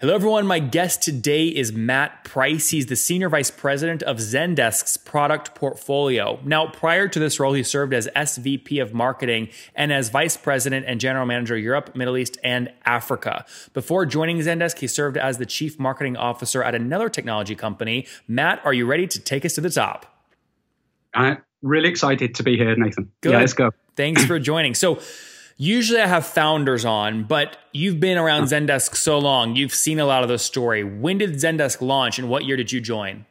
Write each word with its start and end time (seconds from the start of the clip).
Hello, 0.00 0.14
everyone. 0.14 0.46
My 0.46 0.60
guest 0.60 1.02
today 1.02 1.48
is 1.48 1.74
Matt 1.74 2.24
Price. 2.24 2.70
He's 2.70 2.86
the 2.86 2.96
Senior 2.96 3.28
Vice 3.28 3.50
President 3.50 4.02
of 4.04 4.16
Zendesk's 4.16 4.96
product 4.96 5.54
portfolio. 5.54 6.40
Now, 6.42 6.68
prior 6.68 7.06
to 7.06 7.18
this 7.18 7.38
role, 7.38 7.52
he 7.52 7.62
served 7.62 7.92
as 7.92 8.08
SVP 8.16 8.80
of 8.80 8.94
Marketing 8.94 9.50
and 9.74 9.92
as 9.92 10.08
Vice 10.08 10.38
President 10.38 10.86
and 10.88 11.02
General 11.02 11.26
Manager 11.26 11.54
Europe, 11.54 11.94
Middle 11.94 12.16
East, 12.16 12.38
and 12.42 12.72
Africa. 12.86 13.44
Before 13.74 14.06
joining 14.06 14.38
Zendesk, 14.38 14.78
he 14.78 14.86
served 14.86 15.18
as 15.18 15.36
the 15.36 15.44
Chief 15.44 15.78
Marketing 15.78 16.16
Officer 16.16 16.62
at 16.62 16.74
another 16.74 17.10
technology 17.10 17.54
company. 17.54 18.06
Matt, 18.26 18.64
are 18.64 18.72
you 18.72 18.86
ready 18.86 19.06
to 19.06 19.20
take 19.20 19.44
us 19.44 19.52
to 19.56 19.60
the 19.60 19.68
top? 19.68 20.06
I'm 21.12 21.42
really 21.60 21.90
excited 21.90 22.36
to 22.36 22.42
be 22.42 22.56
here, 22.56 22.74
Nathan. 22.74 23.12
Good. 23.20 23.32
Yeah, 23.32 23.40
let's 23.40 23.52
go. 23.52 23.72
Thanks 23.96 24.24
for 24.24 24.38
joining. 24.38 24.74
So, 24.74 24.98
Usually 25.62 26.00
I 26.00 26.06
have 26.06 26.24
founders 26.24 26.86
on, 26.86 27.24
but 27.24 27.58
you've 27.74 28.00
been 28.00 28.16
around 28.16 28.44
Zendesk 28.44 28.96
so 28.96 29.18
long, 29.18 29.56
you've 29.56 29.74
seen 29.74 30.00
a 30.00 30.06
lot 30.06 30.22
of 30.22 30.30
the 30.30 30.38
story. 30.38 30.82
When 30.82 31.18
did 31.18 31.34
Zendesk 31.34 31.82
launch 31.82 32.18
and 32.18 32.30
what 32.30 32.46
year 32.46 32.56
did 32.56 32.72
you 32.72 32.80
join? 32.80 33.26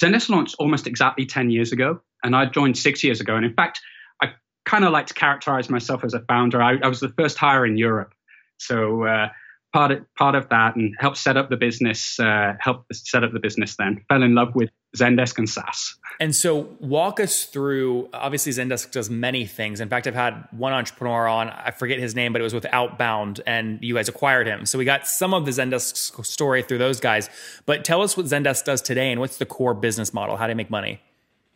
Zendesk 0.00 0.28
launched 0.28 0.54
almost 0.60 0.86
exactly 0.86 1.26
10 1.26 1.50
years 1.50 1.72
ago, 1.72 2.00
and 2.22 2.36
I 2.36 2.46
joined 2.46 2.78
six 2.78 3.02
years 3.02 3.20
ago. 3.20 3.34
And 3.34 3.44
in 3.44 3.52
fact, 3.52 3.80
I 4.22 4.28
kind 4.64 4.84
of 4.84 4.92
like 4.92 5.08
to 5.08 5.14
characterize 5.14 5.68
myself 5.68 6.04
as 6.04 6.14
a 6.14 6.20
founder. 6.20 6.62
I, 6.62 6.76
I 6.76 6.86
was 6.86 7.00
the 7.00 7.12
first 7.18 7.36
hire 7.36 7.66
in 7.66 7.76
Europe. 7.76 8.14
So 8.58 9.02
uh, 9.02 9.30
part 9.72 9.90
of, 9.90 10.06
part 10.16 10.36
of 10.36 10.48
that 10.50 10.76
and 10.76 10.94
helped 11.00 11.16
set 11.16 11.36
up 11.36 11.50
the 11.50 11.56
business, 11.56 12.20
uh, 12.20 12.52
helped 12.60 12.94
set 12.94 13.24
up 13.24 13.32
the 13.32 13.40
business 13.40 13.74
then. 13.74 14.04
Fell 14.08 14.22
in 14.22 14.36
love 14.36 14.54
with 14.54 14.70
Zendesk 14.96 15.38
and 15.38 15.48
SaaS. 15.48 15.96
And 16.20 16.34
so, 16.34 16.68
walk 16.80 17.18
us 17.18 17.44
through. 17.44 18.08
Obviously, 18.12 18.52
Zendesk 18.52 18.92
does 18.92 19.10
many 19.10 19.46
things. 19.46 19.80
In 19.80 19.88
fact, 19.88 20.06
I've 20.06 20.14
had 20.14 20.46
one 20.52 20.72
entrepreneur 20.72 21.26
on. 21.26 21.48
I 21.48 21.72
forget 21.72 21.98
his 21.98 22.14
name, 22.14 22.32
but 22.32 22.40
it 22.40 22.44
was 22.44 22.54
with 22.54 22.66
Outbound, 22.70 23.40
and 23.46 23.82
you 23.82 23.94
guys 23.94 24.08
acquired 24.08 24.46
him. 24.46 24.64
So 24.66 24.78
we 24.78 24.84
got 24.84 25.06
some 25.06 25.34
of 25.34 25.44
the 25.44 25.50
Zendesk 25.50 26.24
story 26.24 26.62
through 26.62 26.78
those 26.78 27.00
guys. 27.00 27.28
But 27.66 27.84
tell 27.84 28.02
us 28.02 28.16
what 28.16 28.26
Zendesk 28.26 28.64
does 28.64 28.80
today, 28.80 29.10
and 29.10 29.20
what's 29.20 29.38
the 29.38 29.46
core 29.46 29.74
business 29.74 30.14
model? 30.14 30.36
How 30.36 30.46
do 30.46 30.50
they 30.50 30.56
make 30.56 30.70
money? 30.70 31.00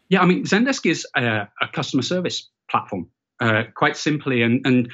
Yeah, 0.09 0.23
I 0.23 0.27
mean, 0.27 0.45
Zendesk 0.45 0.91
is 0.91 1.07
a, 1.15 1.49
a 1.61 1.69
customer 1.73 2.03
service 2.03 2.49
platform, 2.69 3.11
uh, 3.41 3.65
quite 3.75 3.97
simply, 3.97 4.43
and 4.43 4.67
and 4.67 4.91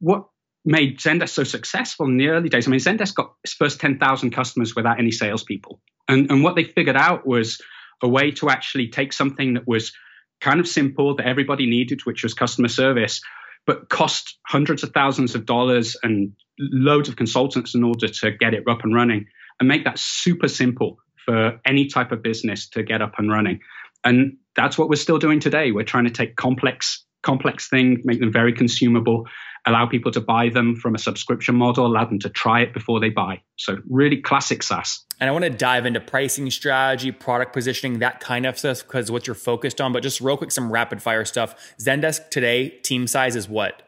what 0.00 0.24
made 0.64 0.98
Zendesk 0.98 1.30
so 1.30 1.44
successful 1.44 2.06
in 2.06 2.16
the 2.16 2.28
early 2.28 2.48
days. 2.48 2.66
I 2.66 2.70
mean, 2.70 2.80
Zendesk 2.80 3.14
got 3.14 3.34
its 3.42 3.52
first 3.54 3.80
10,000 3.80 4.30
customers 4.30 4.74
without 4.76 4.98
any 4.98 5.10
salespeople. 5.10 5.80
And, 6.08 6.30
and 6.30 6.44
what 6.44 6.56
they 6.56 6.64
figured 6.64 6.96
out 6.96 7.26
was 7.26 7.60
a 8.02 8.08
way 8.08 8.30
to 8.32 8.50
actually 8.50 8.88
take 8.88 9.12
something 9.12 9.54
that 9.54 9.66
was 9.66 9.92
kind 10.40 10.60
of 10.60 10.66
simple 10.66 11.14
that 11.16 11.26
everybody 11.26 11.66
needed, 11.66 12.04
which 12.04 12.22
was 12.22 12.34
customer 12.34 12.68
service, 12.68 13.20
but 13.66 13.88
cost 13.88 14.38
hundreds 14.46 14.82
of 14.82 14.90
thousands 14.90 15.34
of 15.34 15.46
dollars 15.46 15.96
and 16.02 16.32
loads 16.58 17.08
of 17.08 17.16
consultants 17.16 17.74
in 17.74 17.84
order 17.84 18.08
to 18.08 18.30
get 18.32 18.54
it 18.54 18.64
up 18.68 18.82
and 18.82 18.94
running 18.94 19.26
and 19.60 19.68
make 19.68 19.84
that 19.84 19.98
super 19.98 20.48
simple 20.48 20.98
for 21.24 21.60
any 21.64 21.86
type 21.86 22.10
of 22.10 22.22
business 22.22 22.68
to 22.68 22.82
get 22.82 23.00
up 23.00 23.14
and 23.18 23.30
running. 23.30 23.60
And 24.04 24.38
that's 24.56 24.76
what 24.76 24.88
we're 24.88 24.96
still 24.96 25.18
doing 25.18 25.38
today. 25.38 25.70
We're 25.70 25.84
trying 25.84 26.04
to 26.04 26.10
take 26.10 26.34
complex 26.34 27.04
complex 27.22 27.68
thing, 27.68 28.00
make 28.04 28.20
them 28.20 28.32
very 28.32 28.52
consumable, 28.52 29.26
allow 29.66 29.86
people 29.86 30.10
to 30.12 30.20
buy 30.20 30.48
them 30.48 30.74
from 30.76 30.94
a 30.94 30.98
subscription 30.98 31.54
model, 31.54 31.86
allow 31.86 32.04
them 32.04 32.18
to 32.18 32.28
try 32.28 32.60
it 32.60 32.74
before 32.74 33.00
they 33.00 33.10
buy. 33.10 33.40
So 33.56 33.78
really 33.88 34.20
classic 34.20 34.62
SaaS. 34.62 35.04
And 35.20 35.28
I 35.30 35.32
want 35.32 35.44
to 35.44 35.50
dive 35.50 35.86
into 35.86 36.00
pricing 36.00 36.50
strategy, 36.50 37.12
product 37.12 37.52
positioning, 37.52 38.00
that 38.00 38.20
kind 38.20 38.44
of 38.44 38.58
stuff, 38.58 38.82
because 38.82 39.10
what 39.10 39.26
you're 39.26 39.34
focused 39.34 39.80
on. 39.80 39.92
But 39.92 40.02
just 40.02 40.20
real 40.20 40.36
quick, 40.36 40.50
some 40.50 40.72
rapid 40.72 41.00
fire 41.00 41.24
stuff. 41.24 41.74
Zendesk 41.78 42.30
today, 42.30 42.70
team 42.70 43.06
size 43.06 43.36
is 43.36 43.48
what? 43.48 43.82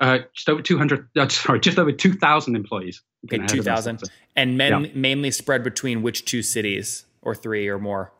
Uh, 0.00 0.20
just 0.34 0.48
over 0.48 0.62
200, 0.62 1.08
uh, 1.16 1.28
sorry, 1.28 1.60
just 1.60 1.78
over 1.78 1.92
2,000 1.92 2.56
employees. 2.56 3.02
Okay, 3.26 3.46
2,000. 3.46 4.02
And 4.34 4.58
men, 4.58 4.84
yeah. 4.84 4.90
mainly 4.94 5.30
spread 5.30 5.62
between 5.62 6.02
which 6.02 6.24
two 6.24 6.42
cities 6.42 7.04
or 7.20 7.34
three 7.34 7.68
or 7.68 7.78
more? 7.78 8.12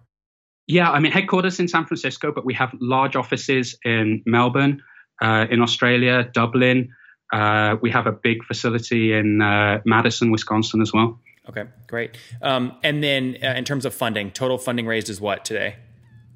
Yeah, 0.73 0.91
I 0.91 1.01
mean, 1.01 1.13
headquarters 1.13 1.61
in 1.61 1.69
San 1.69 1.85
Francisco, 1.85 2.33
but 2.33 2.47
we 2.47 2.55
have 2.55 2.75
large 2.81 3.15
offices 3.15 3.77
in 3.85 4.23
Melbourne, 4.25 4.83
uh, 5.21 5.45
in 5.51 5.61
Australia, 5.61 6.25
Dublin. 6.33 6.89
Uh, 7.31 7.77
we 7.83 7.91
have 7.91 8.07
a 8.07 8.13
big 8.13 8.43
facility 8.45 9.13
in 9.13 9.43
uh, 9.43 9.83
Madison, 9.85 10.31
Wisconsin 10.31 10.81
as 10.81 10.91
well. 10.91 11.21
Okay, 11.47 11.65
great. 11.89 12.17
Um, 12.41 12.75
and 12.83 13.05
then 13.05 13.37
uh, 13.43 13.49
in 13.49 13.67
terms 13.67 13.85
of 13.85 13.93
funding, 13.93 14.31
total 14.31 14.57
funding 14.57 14.87
raised 14.87 15.11
is 15.11 15.21
what 15.21 15.45
today? 15.45 15.77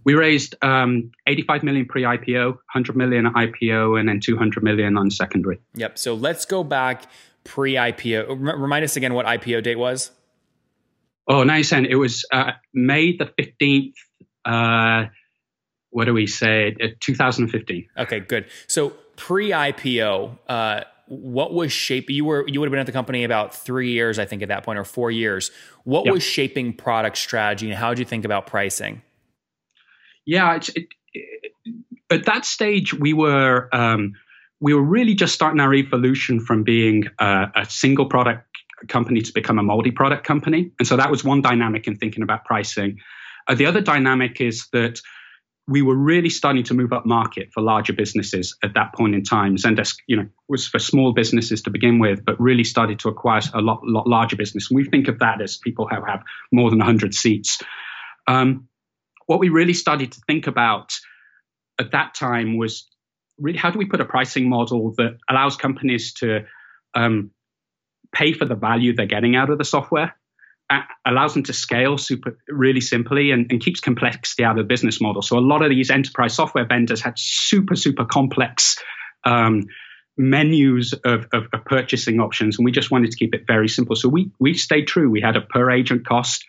We 0.04 0.12
raised 0.12 0.54
um, 0.60 1.12
85 1.26 1.62
million 1.62 1.86
pre-IPO, 1.86 2.44
100 2.44 2.94
million 2.94 3.24
IPO, 3.32 3.98
and 3.98 4.06
then 4.06 4.20
200 4.20 4.62
million 4.62 4.98
on 4.98 5.10
secondary. 5.10 5.60
Yep. 5.76 5.96
So 5.96 6.12
let's 6.12 6.44
go 6.44 6.62
back 6.62 7.04
pre-IPO. 7.44 8.26
Remind 8.38 8.84
us 8.84 8.96
again 8.96 9.14
what 9.14 9.24
IPO 9.24 9.62
date 9.62 9.78
was. 9.78 10.10
Oh, 11.28 11.42
nice. 11.42 11.72
And 11.72 11.86
it 11.86 11.96
was 11.96 12.24
uh, 12.32 12.52
May 12.72 13.16
the 13.16 13.26
15th, 13.26 13.94
uh, 14.46 15.06
what 15.90 16.04
do 16.04 16.14
we 16.14 16.26
say? 16.26 16.74
Uh, 16.82 16.88
2015. 17.00 17.88
Okay, 17.98 18.20
good. 18.20 18.46
So 18.66 18.90
pre 19.16 19.50
IPO, 19.50 20.38
uh, 20.48 20.80
what 21.08 21.52
was 21.52 21.72
shaping? 21.72 22.16
You 22.16 22.24
were 22.24 22.46
you 22.46 22.60
would 22.60 22.66
have 22.66 22.72
been 22.72 22.80
at 22.80 22.86
the 22.86 22.92
company 22.92 23.24
about 23.24 23.54
three 23.54 23.92
years, 23.92 24.18
I 24.18 24.24
think, 24.24 24.42
at 24.42 24.48
that 24.48 24.64
point, 24.64 24.78
or 24.78 24.84
four 24.84 25.10
years. 25.10 25.50
What 25.84 26.04
yep. 26.04 26.14
was 26.14 26.22
shaping 26.22 26.72
product 26.72 27.16
strategy, 27.16 27.68
and 27.70 27.78
how 27.78 27.90
did 27.90 27.98
you 27.98 28.04
think 28.04 28.24
about 28.24 28.46
pricing? 28.46 29.02
Yeah, 30.24 30.56
it, 30.56 30.68
it, 31.14 31.52
at 32.10 32.24
that 32.26 32.44
stage, 32.44 32.92
we 32.92 33.12
were 33.12 33.68
um, 33.72 34.14
we 34.60 34.74
were 34.74 34.82
really 34.82 35.14
just 35.14 35.34
starting 35.34 35.60
our 35.60 35.72
evolution 35.72 36.40
from 36.40 36.62
being 36.62 37.04
uh, 37.18 37.46
a 37.54 37.64
single 37.66 38.06
product 38.06 38.44
company 38.88 39.22
to 39.22 39.32
become 39.32 39.58
a 39.58 39.62
multi-product 39.62 40.26
company, 40.26 40.72
and 40.78 40.86
so 40.88 40.96
that 40.96 41.10
was 41.10 41.22
one 41.22 41.40
dynamic 41.40 41.86
in 41.86 41.96
thinking 41.96 42.22
about 42.22 42.44
pricing. 42.44 42.98
Uh, 43.48 43.54
the 43.54 43.66
other 43.66 43.80
dynamic 43.80 44.40
is 44.40 44.68
that 44.72 45.00
we 45.68 45.82
were 45.82 45.96
really 45.96 46.30
starting 46.30 46.62
to 46.62 46.74
move 46.74 46.92
up 46.92 47.06
market 47.06 47.48
for 47.52 47.60
larger 47.60 47.92
businesses 47.92 48.56
at 48.62 48.74
that 48.74 48.94
point 48.94 49.14
in 49.14 49.24
time. 49.24 49.56
Zendesk, 49.56 49.96
you 50.06 50.16
know, 50.16 50.28
was 50.48 50.66
for 50.66 50.78
small 50.78 51.12
businesses 51.12 51.62
to 51.62 51.70
begin 51.70 51.98
with, 51.98 52.24
but 52.24 52.40
really 52.40 52.62
started 52.62 53.00
to 53.00 53.08
acquire 53.08 53.40
a 53.52 53.60
lot, 53.60 53.80
lot 53.82 54.06
larger 54.06 54.36
business. 54.36 54.70
We 54.70 54.84
think 54.84 55.08
of 55.08 55.18
that 55.18 55.40
as 55.40 55.56
people 55.56 55.88
who 55.88 56.04
have 56.06 56.22
more 56.52 56.70
than 56.70 56.78
100 56.78 57.14
seats. 57.14 57.60
Um, 58.28 58.68
what 59.26 59.40
we 59.40 59.48
really 59.48 59.74
started 59.74 60.12
to 60.12 60.20
think 60.28 60.46
about 60.46 60.92
at 61.80 61.90
that 61.92 62.14
time 62.14 62.56
was 62.56 62.88
really 63.38 63.58
how 63.58 63.70
do 63.70 63.78
we 63.78 63.86
put 63.86 64.00
a 64.00 64.04
pricing 64.04 64.48
model 64.48 64.94
that 64.98 65.18
allows 65.28 65.56
companies 65.56 66.14
to 66.14 66.44
um, 66.94 67.32
pay 68.12 68.32
for 68.32 68.44
the 68.44 68.54
value 68.54 68.94
they're 68.94 69.06
getting 69.06 69.34
out 69.34 69.50
of 69.50 69.58
the 69.58 69.64
software 69.64 70.14
allows 71.06 71.34
them 71.34 71.44
to 71.44 71.52
scale 71.52 71.96
super 71.96 72.38
really 72.48 72.80
simply 72.80 73.30
and, 73.30 73.50
and, 73.50 73.60
keeps 73.60 73.80
complexity 73.80 74.42
out 74.42 74.58
of 74.58 74.64
the 74.64 74.68
business 74.68 75.00
model. 75.00 75.22
So 75.22 75.38
a 75.38 75.40
lot 75.40 75.62
of 75.62 75.70
these 75.70 75.90
enterprise 75.90 76.34
software 76.34 76.66
vendors 76.66 77.00
had 77.00 77.14
super 77.16 77.76
super 77.76 78.04
complex 78.04 78.76
um, 79.24 79.62
menus 80.16 80.92
of, 81.04 81.26
of, 81.32 81.44
of, 81.52 81.64
purchasing 81.66 82.20
options, 82.20 82.58
and 82.58 82.64
we 82.64 82.72
just 82.72 82.90
wanted 82.90 83.10
to 83.10 83.16
keep 83.16 83.34
it 83.34 83.42
very 83.46 83.68
simple. 83.68 83.94
So 83.96 84.08
we 84.08 84.30
we 84.40 84.54
stayed 84.54 84.86
true. 84.86 85.10
We 85.10 85.20
had 85.20 85.36
a 85.36 85.40
per 85.40 85.70
agent 85.70 86.06
cost, 86.06 86.44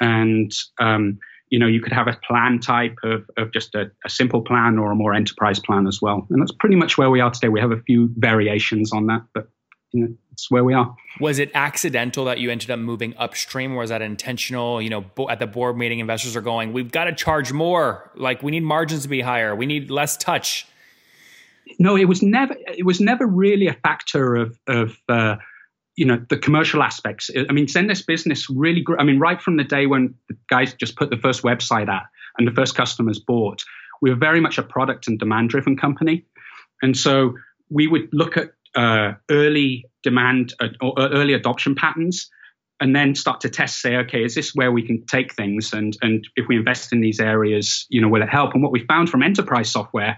and 0.00 0.52
um, 0.78 1.18
you 1.48 1.58
know 1.58 1.66
you 1.66 1.80
could 1.80 1.92
have 1.92 2.08
a 2.08 2.18
plan 2.26 2.60
type 2.60 2.96
of, 3.02 3.24
of 3.38 3.52
just 3.52 3.74
a, 3.74 3.90
a 4.04 4.10
simple 4.10 4.42
plan 4.42 4.78
or 4.78 4.92
a 4.92 4.96
more 4.96 5.14
enterprise 5.14 5.60
plan 5.60 5.86
as 5.86 6.00
well. 6.02 6.26
And 6.28 6.42
that's 6.42 6.52
pretty 6.52 6.76
much 6.76 6.98
where 6.98 7.10
we 7.10 7.20
are 7.20 7.30
today. 7.30 7.48
We 7.48 7.60
have 7.60 7.72
a 7.72 7.80
few 7.80 8.10
variations 8.16 8.92
on 8.92 9.06
that, 9.06 9.22
but 9.32 9.48
you 9.92 10.04
know, 10.04 10.14
it's 10.42 10.50
where 10.50 10.64
we 10.64 10.74
are. 10.74 10.94
Was 11.20 11.38
it 11.38 11.50
accidental 11.54 12.24
that 12.26 12.38
you 12.38 12.50
ended 12.50 12.70
up 12.70 12.78
moving 12.78 13.14
upstream, 13.16 13.74
or 13.74 13.78
was 13.78 13.90
that 13.90 14.02
intentional? 14.02 14.82
You 14.82 14.90
know, 14.90 15.00
bo- 15.00 15.28
at 15.28 15.38
the 15.38 15.46
board 15.46 15.76
meeting, 15.76 16.00
investors 16.00 16.36
are 16.36 16.40
going, 16.40 16.72
"We've 16.72 16.90
got 16.90 17.04
to 17.04 17.12
charge 17.12 17.52
more. 17.52 18.10
Like, 18.16 18.42
we 18.42 18.50
need 18.50 18.64
margins 18.64 19.02
to 19.02 19.08
be 19.08 19.20
higher. 19.20 19.54
We 19.54 19.66
need 19.66 19.90
less 19.90 20.16
touch." 20.16 20.66
no, 21.78 21.96
it 21.96 22.06
was 22.06 22.22
never. 22.22 22.56
It 22.66 22.84
was 22.84 23.00
never 23.00 23.26
really 23.26 23.68
a 23.68 23.74
factor 23.74 24.36
of 24.36 24.58
of 24.66 24.96
uh, 25.08 25.36
you 25.96 26.06
know 26.06 26.24
the 26.28 26.38
commercial 26.38 26.82
aspects. 26.82 27.30
I 27.36 27.52
mean, 27.52 27.66
Zendesk 27.66 28.06
Business 28.06 28.48
really 28.50 28.80
grew. 28.80 28.96
I 28.98 29.04
mean, 29.04 29.18
right 29.18 29.40
from 29.40 29.56
the 29.56 29.64
day 29.64 29.86
when 29.86 30.14
the 30.28 30.36
guys 30.48 30.74
just 30.74 30.96
put 30.96 31.10
the 31.10 31.16
first 31.16 31.42
website 31.42 31.88
out 31.88 32.04
and 32.38 32.46
the 32.46 32.52
first 32.52 32.74
customers 32.74 33.18
bought, 33.18 33.64
we 34.00 34.10
were 34.10 34.16
very 34.16 34.40
much 34.40 34.58
a 34.58 34.62
product 34.62 35.08
and 35.08 35.18
demand 35.18 35.50
driven 35.50 35.76
company, 35.76 36.24
and 36.82 36.96
so 36.96 37.34
we 37.70 37.86
would 37.86 38.08
look 38.12 38.36
at 38.36 38.52
uh, 38.74 39.12
early 39.30 39.84
demand 40.02 40.54
uh, 40.60 40.68
or 40.80 40.94
early 40.98 41.34
adoption 41.34 41.74
patterns 41.74 42.30
and 42.80 42.96
then 42.96 43.14
start 43.14 43.40
to 43.40 43.48
test 43.48 43.80
say 43.80 43.96
okay 43.96 44.24
is 44.24 44.34
this 44.34 44.54
where 44.54 44.72
we 44.72 44.86
can 44.86 45.04
take 45.06 45.34
things? 45.34 45.72
And 45.72 45.96
and 46.02 46.26
if 46.36 46.48
we 46.48 46.56
invest 46.56 46.92
in 46.92 47.00
these 47.00 47.20
areas 47.20 47.86
you 47.88 48.00
know 48.00 48.08
will 48.08 48.22
it 48.22 48.28
help? 48.28 48.54
And 48.54 48.62
what 48.62 48.72
we 48.72 48.84
found 48.86 49.10
from 49.10 49.22
enterprise 49.22 49.70
software 49.70 50.16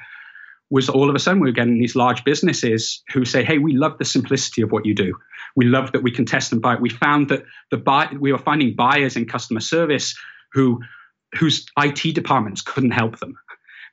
was 0.71 0.89
all 0.89 1.09
of 1.09 1.15
a 1.15 1.19
sudden 1.19 1.41
we 1.41 1.49
were 1.49 1.55
getting 1.55 1.79
these 1.79 1.95
large 1.95 2.25
businesses 2.25 3.03
who 3.13 3.25
say 3.25 3.45
hey 3.45 3.59
we 3.59 3.75
love 3.75 3.99
the 3.99 4.05
simplicity 4.05 4.63
of 4.63 4.73
what 4.73 4.87
you 4.87 4.95
do. 4.95 5.15
We 5.57 5.67
love 5.67 5.93
that 5.93 6.03
we 6.03 6.11
can 6.11 6.27
test 6.27 6.53
and 6.53 6.61
buy. 6.61 6.77
We 6.77 6.91
found 6.91 7.29
that 7.29 7.45
the 7.71 7.77
buy 7.77 8.09
we 8.19 8.33
were 8.33 8.39
finding 8.39 8.75
buyers 8.75 9.17
in 9.17 9.27
customer 9.27 9.61
service 9.61 10.17
who 10.53 10.81
whose 11.39 11.67
IT 11.79 12.15
departments 12.15 12.63
couldn't 12.63 12.93
help 12.93 13.19
them 13.19 13.37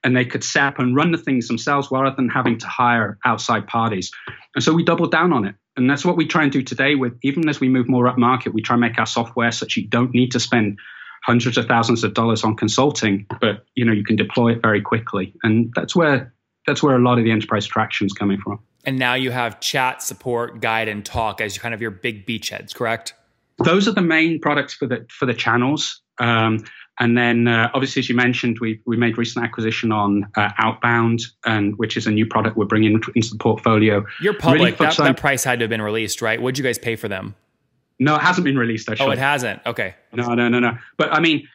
and 0.04 0.16
they 0.16 0.26
could 0.26 0.44
set 0.44 0.64
up 0.64 0.80
and 0.80 0.96
run 0.96 1.12
the 1.12 1.18
things 1.18 1.48
themselves 1.48 1.90
rather 1.92 2.16
than 2.16 2.30
having 2.30 2.58
to 2.60 2.68
hire 2.68 3.18
outside 3.26 3.68
parties. 3.68 4.12
And 4.56 4.64
so 4.64 4.74
we 4.74 4.84
doubled 4.84 5.12
down 5.12 5.32
on 5.34 5.46
it. 5.46 5.56
And 5.78 5.90
that's 5.90 6.04
what 6.04 6.18
we 6.18 6.26
try 6.26 6.44
and 6.44 6.52
do 6.52 6.62
today 6.62 6.96
with 6.96 7.18
even 7.24 7.48
as 7.48 7.60
we 7.60 7.70
move 7.70 7.88
more 7.88 8.08
up 8.08 8.18
market, 8.18 8.54
we 8.54 8.62
try 8.62 8.74
and 8.74 8.82
make 8.82 9.00
our 9.00 9.06
software 9.06 9.52
such 9.52 9.78
you 9.78 9.88
don't 9.88 10.14
need 10.14 10.32
to 10.34 10.40
spend 10.40 10.80
hundreds 11.24 11.58
of 11.58 11.68
thousands 11.68 12.04
of 12.04 12.14
dollars 12.14 12.44
on 12.44 12.56
consulting, 12.56 13.26
but 13.40 13.64
you 13.76 13.86
know, 13.86 13.94
you 13.94 14.04
can 14.04 14.16
deploy 14.16 14.52
it 14.54 14.62
very 14.62 14.82
quickly. 14.82 15.34
And 15.44 15.72
that's 15.76 15.96
where 15.96 16.34
that's 16.68 16.84
where 16.84 16.96
a 16.96 17.00
lot 17.00 17.18
of 17.18 17.24
the 17.24 17.32
enterprise 17.32 17.66
traction 17.66 18.06
is 18.06 18.14
coming 18.14 18.40
from. 18.40 18.60
And 18.84 18.98
now 18.98 19.14
you 19.14 19.32
have 19.32 19.60
chat, 19.60 20.02
support, 20.02 20.60
guide, 20.62 20.88
and 20.88 21.06
talk 21.06 21.42
as 21.42 21.58
kind 21.58 21.74
of 21.74 21.82
your 21.82 21.92
big 21.92 22.26
beachheads, 22.26 22.74
correct? 22.74 23.14
Those 23.58 23.88
are 23.88 23.92
the 23.92 24.02
main 24.02 24.40
products 24.40 24.74
for 24.74 24.88
the 24.88 25.06
for 25.10 25.26
the 25.26 25.34
channels. 25.34 26.02
Um, 26.20 26.66
and 27.00 27.18
then, 27.18 27.48
uh, 27.48 27.70
obviously, 27.74 28.02
as 28.02 28.10
you 28.10 28.16
mentioned, 28.16 28.60
we 28.60 28.80
we 28.86 28.98
made 28.98 29.18
recent 29.18 29.44
acquisition 29.44 29.92
on 29.92 30.30
uh, 30.36 30.50
Outbound, 30.58 31.22
and 31.46 31.78
which 31.78 31.98
is 31.98 32.06
a 32.06 32.12
new 32.12 32.26
product 32.26 32.58
we're 32.58 32.66
bringing 32.66 32.94
into 32.94 33.12
the 33.14 33.38
portfolio. 33.40 34.06
You're 34.22 34.34
public. 34.34 34.62
Really 34.62 34.72
that, 34.72 34.98
that, 34.98 35.18
price 35.18 35.44
had 35.44 35.60
to 35.60 35.64
have 35.64 35.70
been 35.70 35.82
released, 35.82 36.22
right? 36.22 36.42
What'd 36.42 36.58
you 36.58 36.64
guys 36.64 36.78
pay 36.78 36.96
for 36.96 37.08
them? 37.08 37.36
No, 38.00 38.16
it 38.16 38.22
hasn't 38.22 38.46
been 38.46 38.58
released. 38.58 38.90
Actually. 38.90 39.08
Oh, 39.08 39.12
it 39.12 39.20
hasn't. 39.20 39.62
Okay. 39.66 39.96
No, 40.14 40.34
no, 40.34 40.50
no, 40.50 40.60
no. 40.60 40.78
But 40.98 41.14
I 41.14 41.20
mean, 41.20 41.48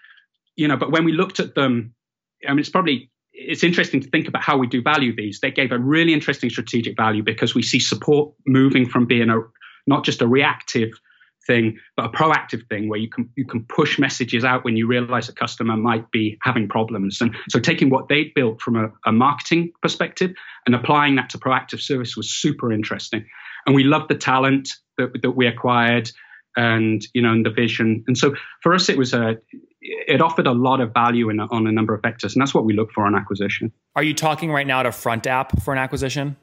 you 0.56 0.68
know, 0.68 0.76
but 0.76 0.90
when 0.90 1.04
we 1.04 1.12
looked 1.12 1.38
at 1.38 1.54
them, 1.54 1.94
I 2.46 2.52
mean, 2.52 2.60
it's 2.60 2.70
probably 2.70 3.10
it's 3.32 3.62
interesting 3.62 4.00
to 4.00 4.08
think 4.08 4.26
about 4.26 4.42
how 4.42 4.56
we 4.56 4.66
do 4.66 4.80
value 4.80 5.14
these. 5.14 5.40
They 5.40 5.50
gave 5.50 5.70
a 5.70 5.78
really 5.78 6.14
interesting 6.14 6.48
strategic 6.50 6.96
value 6.96 7.22
because 7.22 7.54
we 7.54 7.62
see 7.62 7.78
support 7.78 8.32
moving 8.46 8.88
from 8.88 9.06
being 9.06 9.28
a 9.28 9.40
not 9.86 10.04
just 10.04 10.22
a 10.22 10.26
reactive 10.26 10.90
thing, 11.46 11.78
but 11.96 12.06
a 12.06 12.08
proactive 12.08 12.69
thing 12.69 12.88
where 12.88 12.98
you 12.98 13.08
can 13.08 13.31
you 13.37 13.44
can 13.44 13.64
push 13.64 13.98
messages 13.98 14.44
out 14.44 14.64
when 14.64 14.76
you 14.76 14.87
realize 14.87 15.28
a 15.28 15.32
customer 15.32 15.76
might 15.76 16.10
be 16.10 16.38
having 16.43 16.69
problems. 16.69 17.20
And 17.20 17.34
so 17.48 17.58
taking 17.58 17.90
what 17.90 18.08
they 18.08 18.32
built 18.34 18.60
from 18.60 18.76
a, 18.76 18.88
a 19.06 19.12
marketing 19.12 19.72
perspective 19.82 20.32
and 20.66 20.75
applying 20.75 21.16
that 21.16 21.31
to 21.31 21.38
proactive 21.38 21.81
service 21.81 22.16
was 22.16 22.32
super 22.32 22.72
interesting. 22.72 23.25
And 23.66 23.75
we 23.75 23.84
loved 23.84 24.08
the 24.08 24.16
talent 24.16 24.70
that, 24.98 25.22
that 25.22 25.32
we 25.32 25.46
acquired 25.46 26.10
and 26.56 27.06
you 27.12 27.22
know 27.22 27.32
and 27.32 27.44
the 27.44 27.50
vision. 27.50 28.04
And 28.06 28.16
so 28.16 28.34
for 28.62 28.75
us 28.75 28.88
it 28.88 28.99
was 28.99 29.14
a 29.14 29.37
it 29.81 30.20
offered 30.20 30.46
a 30.46 30.52
lot 30.52 30.81
of 30.81 30.92
value 30.92 31.31
in, 31.31 31.38
on 31.38 31.66
a 31.66 31.72
number 31.72 31.94
of 31.94 32.02
vectors, 32.02 32.34
and 32.34 32.40
that's 32.40 32.54
what 32.54 32.64
we 32.64 32.75
look 32.75 32.90
for 32.92 33.06
on 33.06 33.14
acquisition. 33.14 33.72
Are 33.94 34.02
you 34.02 34.14
talking 34.14 34.50
right 34.50 34.66
now 34.66 34.82
to 34.82 34.90
Front 34.90 35.26
App 35.26 35.62
for 35.62 35.72
an 35.72 35.78
acquisition? 35.78 36.37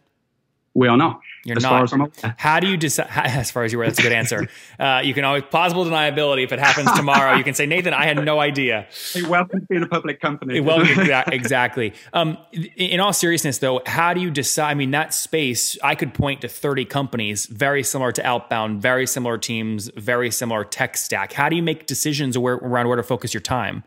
We 0.76 0.88
are 0.88 0.98
not. 0.98 1.22
You're 1.46 1.58
as 1.58 1.64
not. 1.64 1.90
Far 1.90 2.02
as 2.04 2.34
How 2.38 2.60
do 2.60 2.68
you 2.68 2.78
decide? 2.78 3.08
As 3.14 3.52
far 3.52 3.64
as 3.64 3.72
you 3.72 3.78
were, 3.78 3.86
that's 3.86 4.00
a 4.00 4.02
good 4.02 4.12
answer. 4.12 4.48
Uh, 4.80 5.02
you 5.04 5.14
can 5.14 5.24
always 5.24 5.44
plausible 5.44 5.86
deniability. 5.86 6.44
If 6.44 6.52
it 6.52 6.60
happens 6.60 6.92
tomorrow, 6.96 7.36
you 7.36 7.44
can 7.44 7.54
say, 7.54 7.66
Nathan, 7.66 7.94
I 7.94 8.06
had 8.06 8.24
no 8.24 8.40
idea. 8.40 8.88
Hey, 9.12 9.24
welcome 9.24 9.60
to 9.60 9.66
being 9.68 9.84
a 9.84 9.88
public 9.88 10.20
company. 10.20 10.62
well, 10.62 10.82
exactly. 11.28 11.94
Um, 12.14 12.38
in 12.76 13.00
all 13.00 13.14
seriousness, 13.14 13.60
though, 13.60 13.82
how 13.86 14.14
do 14.14 14.22
you 14.22 14.32
decide? 14.32 14.72
I 14.72 14.74
mean, 14.74 14.92
that 14.92 15.14
space, 15.14 15.78
I 15.84 15.96
could 15.96 16.14
point 16.14 16.42
to 16.42 16.48
30 16.48 16.86
companies 16.86 17.46
very 17.46 17.84
similar 17.84 18.12
to 18.14 18.26
Outbound, 18.26 18.82
very 18.82 19.06
similar 19.06 19.38
teams, 19.38 19.92
very 19.96 20.32
similar 20.32 20.64
tech 20.64 20.98
stack. 20.98 21.34
How 21.34 21.50
do 21.50 21.56
you 21.56 21.64
make 21.64 21.86
decisions 21.86 22.36
around 22.36 22.88
where 22.88 22.98
to 22.98 23.04
focus 23.04 23.34
your 23.34 23.42
time? 23.42 23.84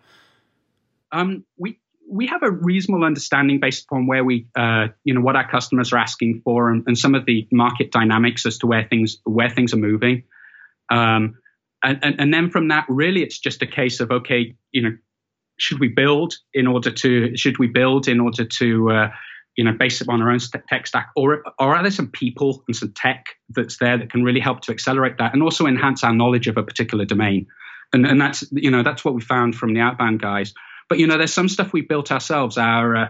Um, 1.11 1.45
we 1.57 1.79
we 2.09 2.27
have 2.27 2.43
a 2.43 2.51
reasonable 2.51 3.05
understanding 3.05 3.61
based 3.61 3.85
upon 3.85 4.07
where 4.07 4.25
we, 4.25 4.47
uh, 4.57 4.89
you 5.05 5.15
know, 5.15 5.21
what 5.21 5.37
our 5.37 5.49
customers 5.49 5.93
are 5.93 5.99
asking 5.99 6.41
for 6.45 6.71
and, 6.71 6.85
and, 6.87 6.97
some 6.97 7.15
of 7.15 7.27
the 7.27 7.47
market 7.51 7.91
dynamics 7.91 8.47
as 8.47 8.59
to 8.59 8.67
where 8.67 8.87
things 8.89 9.19
where 9.25 9.51
things 9.51 9.75
are 9.75 9.79
moving. 9.79 10.23
Um, 10.91 11.39
and, 11.83 11.99
and, 12.03 12.21
and, 12.21 12.35
then 12.35 12.51
from 12.51 12.69
that, 12.69 12.87
really, 12.89 13.23
it's 13.23 13.39
just 13.39 13.63
a 13.63 13.67
case 13.67 14.01
of 14.01 14.11
okay, 14.11 14.55
you 14.73 14.83
know, 14.83 14.97
should 15.59 15.81
we 15.81 15.89
build 15.89 16.35
in 16.55 16.67
order 16.67 16.91
to 16.91 17.37
should 17.37 17.59
we 17.59 17.67
build 17.67 18.09
in 18.09 18.21
order 18.21 18.45
to 18.45 18.91
uh, 18.91 19.11
you 19.57 19.65
know 19.65 19.73
base 19.73 20.01
it 20.01 20.09
on 20.09 20.23
our 20.23 20.31
own 20.31 20.39
tech 20.69 20.87
stack, 20.87 21.11
or 21.17 21.43
or 21.59 21.75
are 21.75 21.83
there 21.83 21.91
some 21.91 22.11
people 22.11 22.63
and 22.69 22.77
some 22.77 22.93
tech 22.93 23.25
that's 23.51 23.79
there 23.79 23.99
that 23.99 24.11
can 24.11 24.23
really 24.23 24.41
help 24.41 24.61
to 24.63 24.73
accelerate 24.73 25.19
that 25.19 25.33
and 25.33 25.43
also 25.43 25.67
enhance 25.67 26.05
our 26.05 26.15
knowledge 26.15 26.47
of 26.47 26.57
a 26.57 26.63
particular 26.63 27.05
domain? 27.05 27.47
And 27.93 28.07
and 28.07 28.21
that's 28.21 28.45
you 28.53 28.71
know 28.71 28.83
that's 28.83 29.05
what 29.05 29.15
we 29.15 29.21
found 29.21 29.57
from 29.57 29.75
the 29.75 29.81
outbound 29.81 30.21
guys 30.21 30.53
but 30.89 30.99
you 30.99 31.07
know, 31.07 31.19
there's 31.19 31.33
some 31.33 31.49
stuff 31.49 31.73
we 31.73 31.83
built 31.83 32.13
ourselves. 32.13 32.59
Our 32.59 32.97
uh, 32.97 33.09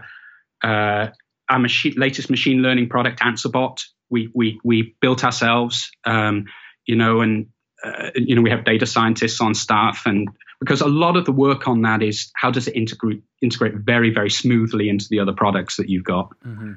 uh, 0.63 1.09
our 1.49 1.59
machine, 1.59 1.93
latest 1.97 2.29
machine 2.29 2.61
learning 2.61 2.89
product, 2.89 3.19
AnswerBot, 3.19 3.81
we 4.09 4.29
we 4.33 4.59
we 4.63 4.95
built 5.01 5.23
ourselves. 5.23 5.89
Um, 6.05 6.45
you 6.85 6.95
know, 6.95 7.21
and 7.21 7.47
uh, 7.83 8.11
you 8.15 8.35
know 8.35 8.41
we 8.41 8.49
have 8.49 8.65
data 8.65 8.85
scientists 8.85 9.41
on 9.41 9.53
staff, 9.53 10.05
and 10.05 10.27
because 10.59 10.81
a 10.81 10.87
lot 10.87 11.17
of 11.17 11.25
the 11.25 11.31
work 11.31 11.67
on 11.67 11.83
that 11.83 12.01
is 12.01 12.31
how 12.35 12.51
does 12.51 12.67
it 12.67 12.75
integrate 12.75 13.21
integrate 13.41 13.75
very 13.75 14.09
very 14.09 14.29
smoothly 14.29 14.89
into 14.89 15.07
the 15.09 15.19
other 15.19 15.33
products 15.33 15.77
that 15.77 15.89
you've 15.89 16.03
got. 16.03 16.29
Mm-hmm. 16.45 16.73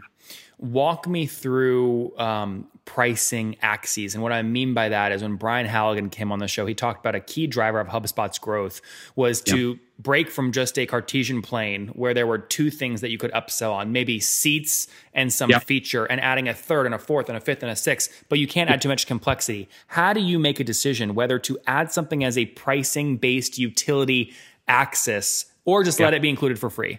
Walk 0.61 1.09
me 1.09 1.27
through 1.27 2.17
um, 2.19 2.67
pricing 2.85 3.57
axes. 3.63 4.15
And 4.15 4.23
what 4.23 4.33
I 4.33 4.43
mean 4.43 4.75
by 4.75 4.89
that 4.89 5.13
is 5.13 5.23
when 5.23 5.37
Brian 5.37 5.65
Halligan 5.65 6.11
came 6.11 6.33
on 6.33 6.39
the 6.39 6.49
show, 6.49 6.67
he 6.67 6.75
talked 6.75 7.01
about 7.01 7.15
a 7.15 7.21
key 7.21 7.47
driver 7.47 7.81
of 7.81 7.89
HubSpot's 7.89 8.39
growth 8.39 8.81
was 9.17 9.41
to 9.43 9.79
break 9.99 10.29
from 10.31 10.51
just 10.51 10.79
a 10.79 10.87
Cartesian 10.87 11.41
plane 11.41 11.89
where 11.89 12.15
there 12.15 12.27
were 12.27 12.39
two 12.39 12.69
things 12.69 13.01
that 13.01 13.11
you 13.11 13.17
could 13.17 13.31
upsell 13.33 13.73
on, 13.73 13.93
maybe 13.93 14.19
seats 14.19 14.89
and 15.15 15.33
some 15.33 15.51
feature, 15.61 16.05
and 16.07 16.21
adding 16.21 16.49
a 16.49 16.53
third 16.53 16.85
and 16.85 16.95
a 16.95 16.99
fourth 16.99 17.29
and 17.29 17.39
a 17.39 17.41
fifth 17.41 17.63
and 17.63 17.71
a 17.71 17.77
sixth, 17.77 18.25
but 18.29 18.39
you 18.39 18.49
can't 18.49 18.69
add 18.69 18.83
too 18.83 18.89
much 18.89 19.07
complexity. 19.07 19.69
How 19.87 20.13
do 20.13 20.21
you 20.21 20.39
make 20.39 20.59
a 20.59 20.65
decision 20.65 21.15
whether 21.15 21.39
to 21.39 21.59
add 21.67 21.93
something 21.93 22.25
as 22.25 22.37
a 22.37 22.47
pricing 22.47 23.19
based 23.19 23.57
utility 23.57 24.35
axis 24.67 25.47
or 25.65 25.85
just 25.85 26.01
let 26.01 26.13
it 26.13 26.21
be 26.21 26.29
included 26.29 26.59
for 26.59 26.71
free? 26.71 26.99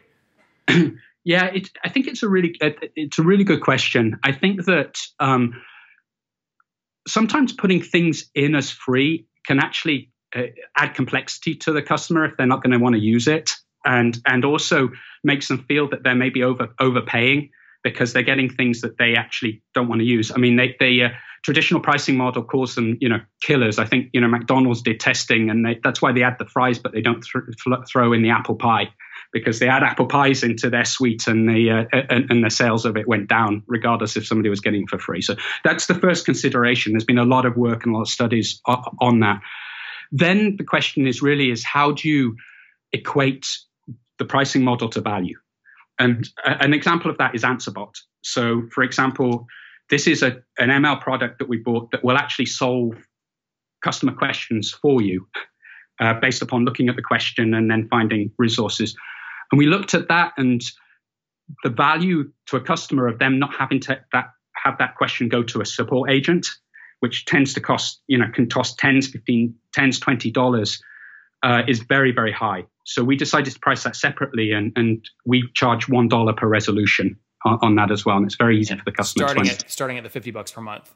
Yeah, 1.24 1.46
it, 1.46 1.70
I 1.84 1.90
think 1.90 2.08
it's 2.08 2.24
a 2.24 2.30
really 2.30 2.56
it's 2.62 3.20
a 3.20 3.24
really 3.24 3.44
good 3.44 3.62
question. 3.62 4.20
I 4.24 4.32
think 4.32 4.66
that 4.66 4.98
um, 5.20 5.62
sometimes 7.08 7.54
putting 7.54 7.82
things 7.82 8.30
in 8.34 8.56
as 8.56 8.72
free 8.72 9.28
can 9.46 9.60
actually 9.60 10.12
uh, 10.36 10.44
add 10.76 10.96
complexity 10.96 11.56
to 11.56 11.74
the 11.74 11.82
customer 11.82 12.26
if 12.26 12.38
they're 12.38 12.48
not 12.48 12.64
going 12.64 12.72
to 12.72 12.80
want 12.80 12.96
to 12.96 13.02
use 13.02 13.28
it, 13.28 13.52
and 13.86 14.18
and 14.26 14.44
also 14.46 14.90
makes 15.24 15.48
them 15.48 15.64
feel 15.68 15.90
that 15.90 16.04
they're 16.04 16.16
maybe 16.16 16.44
over 16.44 16.70
overpaying 16.80 17.52
because 17.84 18.14
they're 18.14 18.24
getting 18.24 18.50
things 18.50 18.82
that 18.82 18.98
they 18.98 19.16
actually 19.16 19.62
don't 19.76 19.88
want 19.90 20.00
to 20.00 20.06
use. 20.06 20.32
I 20.32 20.38
mean, 20.38 20.56
they 20.56 20.76
they 20.80 21.02
uh, 21.02 21.10
traditional 21.44 21.82
pricing 21.82 22.18
model 22.18 22.44
calls 22.44 22.74
them 22.74 22.98
you 23.00 23.10
know 23.10 23.20
killers. 23.44 23.78
I 23.78 23.86
think 23.86 24.10
you 24.14 24.22
know 24.22 24.28
McDonald's 24.28 24.82
did 24.82 25.00
testing, 25.00 25.52
and 25.52 25.64
they, 25.64 25.80
that's 25.84 26.02
why 26.02 26.14
they 26.14 26.24
add 26.24 26.38
the 26.40 26.46
fries, 26.46 26.80
but 26.80 26.94
they 26.94 27.02
don't 27.02 27.22
th- 27.22 27.88
throw 27.88 28.12
in 28.12 28.24
the 28.24 28.32
apple 28.32 28.56
pie 28.56 28.90
because 29.34 29.60
they 29.60 29.68
add 29.68 29.84
apple 29.84 30.08
pies 30.08 30.44
into 30.44 30.70
their 30.70 30.86
suite 30.86 31.28
and 31.28 31.48
the 31.48 31.72
uh, 31.72 31.98
and, 32.10 32.30
and, 32.30 32.44
the 32.44 32.50
sales 32.50 32.86
of 32.86 32.98
it 32.98 33.08
went 33.08 33.30
down 33.30 33.64
regardless 33.68 34.18
if 34.18 34.26
somebody 34.26 34.50
was 34.50 34.60
getting 34.60 34.86
for 34.88 35.00
free. 35.00 35.22
So 35.22 35.36
that's 35.64 35.86
the 35.86 35.96
first 35.96 36.26
consideration. 36.26 36.94
There's 36.94 37.06
been 37.06 37.18
a 37.18 37.26
lot 37.26 37.46
of 37.46 37.56
work 37.56 37.86
and 37.86 37.94
a 37.94 37.98
lot 37.98 38.04
of 38.04 38.10
studies 38.10 38.62
on 38.66 39.22
that. 39.22 39.42
Then 40.12 40.58
the 40.58 40.64
question 40.64 41.08
is 41.08 41.22
really 41.22 41.52
is 41.52 41.64
how 41.64 41.94
do 41.94 42.10
you 42.10 42.36
equate 42.92 43.48
the 44.20 44.26
pricing 44.26 44.64
model 44.64 44.90
to 44.90 45.02
value? 45.02 45.38
And 45.98 46.28
an 46.44 46.74
example 46.74 47.12
of 47.12 47.18
that 47.20 47.36
is 47.36 47.44
AnswerBot. 47.44 47.96
So, 48.24 48.64
for 48.74 48.84
example, 48.84 49.48
this 49.90 50.08
is 50.08 50.24
a, 50.24 50.42
an 50.58 50.70
ML 50.70 51.00
product 51.00 51.40
that 51.40 51.48
we 51.48 51.58
bought 51.58 51.92
that 51.92 52.04
will 52.04 52.18
actually 52.18 52.48
solve 52.48 52.96
customer 53.84 54.14
questions 54.14 54.72
for 54.72 55.02
you 55.02 55.28
uh, 56.00 56.14
based 56.20 56.42
upon 56.42 56.66
looking 56.66 56.90
at 56.90 56.96
the 56.96 57.02
question 57.02 57.54
and 57.54 57.70
then 57.70 57.88
finding 57.90 58.32
resources. 58.38 58.96
And 59.52 59.60
we 59.60 59.66
looked 59.66 59.94
at 59.94 60.08
that 60.08 60.34
and 60.38 60.62
the 61.64 61.70
value 61.70 62.32
to 62.48 62.58
a 62.58 62.62
customer 62.62 63.08
of 63.08 63.20
them 63.20 63.40
not 63.40 63.54
having 63.54 63.80
to 63.82 64.00
that, 64.14 64.32
have 64.56 64.78
that 64.78 64.96
question 64.96 65.28
go 65.28 65.44
to 65.44 65.62
a 65.62 65.66
support 65.66 66.10
agent, 66.10 66.48
which 67.00 67.26
tends 67.26 67.54
to 67.56 67.60
cost, 67.60 68.02
you 68.08 68.18
know, 68.18 68.28
can 68.34 68.48
cost 68.48 68.78
tens, 68.78 69.08
15, 69.08 69.54
tens, 69.74 70.00
$20, 70.00 70.82
uh, 71.44 71.62
is 71.68 71.80
very, 71.80 72.12
very 72.12 72.32
high. 72.32 72.64
So 72.86 73.04
we 73.04 73.16
decided 73.16 73.54
to 73.54 73.60
price 73.60 73.84
that 73.84 73.96
separately 73.96 74.52
and, 74.52 74.72
and 74.76 75.04
we 75.26 75.44
charge 75.54 75.88
$1 75.88 76.38
per 76.38 76.48
resolution. 76.48 77.18
on, 77.46 77.60
on, 77.62 77.76
that 77.76 77.92
as 77.92 78.06
well, 78.06 78.18
and 78.18 78.26
it's 78.26 78.36
very 78.36 78.60
easy 78.60 78.76
for 78.76 78.84
the 78.86 78.92
customer. 78.92 79.28
Starting 79.28 79.50
at 79.50 79.72
starting 79.72 79.98
at 79.98 80.04
the 80.04 80.10
fifty 80.10 80.30
bucks 80.30 80.52
per 80.52 80.62
month. 80.62 80.94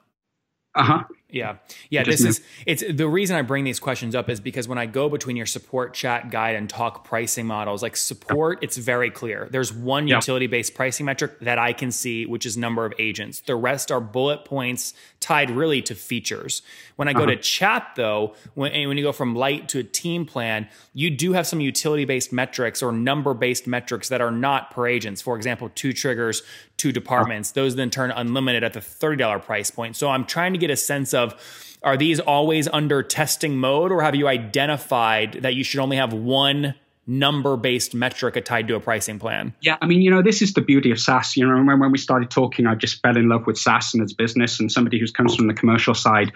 Uh 0.76 0.84
huh. 0.84 1.04
Yeah. 1.36 1.58
Yeah. 1.90 2.04
This 2.04 2.24
is, 2.24 2.42
it's 2.66 2.84
the 2.90 3.10
reason 3.10 3.36
I 3.36 3.42
bring 3.42 3.66
these 3.66 3.80
questions 3.80 4.16
up 4.16 4.30
is 4.30 4.40
because 4.40 4.70
when 4.70 4.78
I 4.78 4.86
go 4.86 5.10
between 5.10 5.36
your 5.36 5.46
support 5.46 5.94
chat 5.94 6.32
guide 6.32 6.56
and 6.56 6.70
talk 6.70 7.04
pricing 7.04 7.46
models, 7.46 7.82
like 7.82 7.98
support, 7.98 8.60
it's 8.62 8.78
very 8.78 9.12
clear. 9.12 9.50
There's 9.52 9.74
one 9.74 10.08
yeah. 10.08 10.16
utility 10.16 10.48
based 10.48 10.76
pricing 10.76 11.06
metric 11.06 11.40
that 11.42 11.58
I 11.58 11.74
can 11.74 11.92
see, 11.92 12.26
which 12.26 12.46
is 12.46 12.56
number 12.56 12.86
of 12.86 12.94
agents. 13.00 13.42
The 13.42 13.56
rest 13.56 13.92
are 13.92 14.00
bullet 14.00 14.46
points 14.46 14.94
tied 15.20 15.50
really 15.50 15.82
to 15.82 15.96
features. 15.96 16.62
When 16.96 17.08
I 17.08 17.14
go 17.14 17.24
uh-huh. 17.24 17.32
to 17.32 17.38
chat, 17.38 17.94
though, 17.96 18.36
when, 18.54 18.72
when 18.88 18.98
you 18.98 19.04
go 19.04 19.12
from 19.12 19.36
light 19.36 19.68
to 19.70 19.80
a 19.80 19.84
team 19.84 20.26
plan, 20.26 20.70
you 20.94 21.10
do 21.10 21.34
have 21.34 21.48
some 21.48 21.60
utility 21.60 22.06
based 22.06 22.32
metrics 22.32 22.82
or 22.82 22.92
number 22.94 23.34
based 23.34 23.68
metrics 23.68 24.08
that 24.10 24.22
are 24.22 24.32
not 24.32 24.72
per 24.72 24.88
agents. 24.88 25.22
For 25.22 25.36
example, 25.36 25.70
two 25.76 25.92
triggers, 25.92 26.44
two 26.78 26.92
departments. 26.92 27.50
Uh-huh. 27.50 27.64
Those 27.64 27.76
then 27.76 27.90
turn 27.90 28.12
unlimited 28.12 28.64
at 28.64 28.74
the 28.74 28.80
$30 28.80 29.42
price 29.44 29.72
point. 29.72 29.96
So 29.96 30.10
I'm 30.10 30.26
trying 30.26 30.54
to 30.54 30.60
get 30.60 30.65
a 30.72 30.78
sense 30.78 31.14
of 31.14 31.36
are 31.84 31.98
these 31.98 32.20
always 32.20 32.68
under 32.68 33.04
testing 33.04 33.58
mode 33.58 33.92
or 33.92 34.02
have 34.02 34.16
you 34.16 34.28
identified 34.28 35.34
that 35.44 35.54
you 35.54 35.64
should 35.64 35.80
only 35.80 35.98
have 35.98 36.14
one 36.14 36.74
number 37.08 37.56
based 37.58 37.94
metric 37.94 38.44
tied 38.44 38.68
to 38.68 38.76
a 38.76 38.80
pricing 38.80 39.20
plan? 39.20 39.54
Yeah, 39.62 39.78
I 39.82 39.86
mean, 39.86 40.02
you 40.02 40.10
know, 40.10 40.22
this 40.22 40.42
is 40.42 40.54
the 40.54 40.62
beauty 40.62 40.92
of 40.92 41.00
SaaS. 41.00 41.38
You 41.38 41.48
know, 41.48 41.64
when, 41.64 41.80
when 41.80 41.92
we 41.92 41.98
started 41.98 42.32
talking, 42.32 42.66
I 42.66 42.76
just 42.76 43.02
fell 43.02 43.18
in 43.18 43.30
love 43.30 43.46
with 43.46 43.58
SaaS 43.58 43.94
and 43.94 44.02
its 44.02 44.14
business 44.14 44.60
and 44.60 44.72
somebody 44.72 45.00
who 45.00 45.06
comes 45.12 45.36
from 45.36 45.48
the 45.48 45.54
commercial 45.54 45.94
side. 45.94 46.32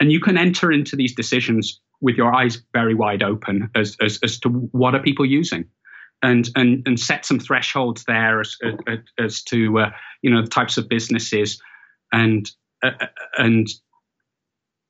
And 0.00 0.12
you 0.12 0.20
can 0.20 0.38
enter 0.38 0.72
into 0.72 0.96
these 0.96 1.14
decisions 1.14 1.80
with 2.00 2.16
your 2.16 2.32
eyes 2.32 2.62
very 2.72 2.94
wide 2.94 3.22
open 3.22 3.70
as, 3.74 3.96
as, 4.00 4.18
as 4.22 4.38
to 4.40 4.48
what 4.48 4.94
are 4.94 5.02
people 5.02 5.26
using. 5.26 5.66
And, 6.22 6.48
and, 6.56 6.82
and 6.86 6.98
set 6.98 7.26
some 7.26 7.38
thresholds 7.38 8.04
there 8.04 8.40
as, 8.40 8.56
as, 8.86 8.98
as 9.18 9.42
to 9.42 9.78
uh, 9.78 9.90
you 10.22 10.30
know 10.30 10.40
the 10.40 10.48
types 10.48 10.78
of 10.78 10.88
businesses 10.88 11.60
and 12.12 12.50
and 13.38 13.68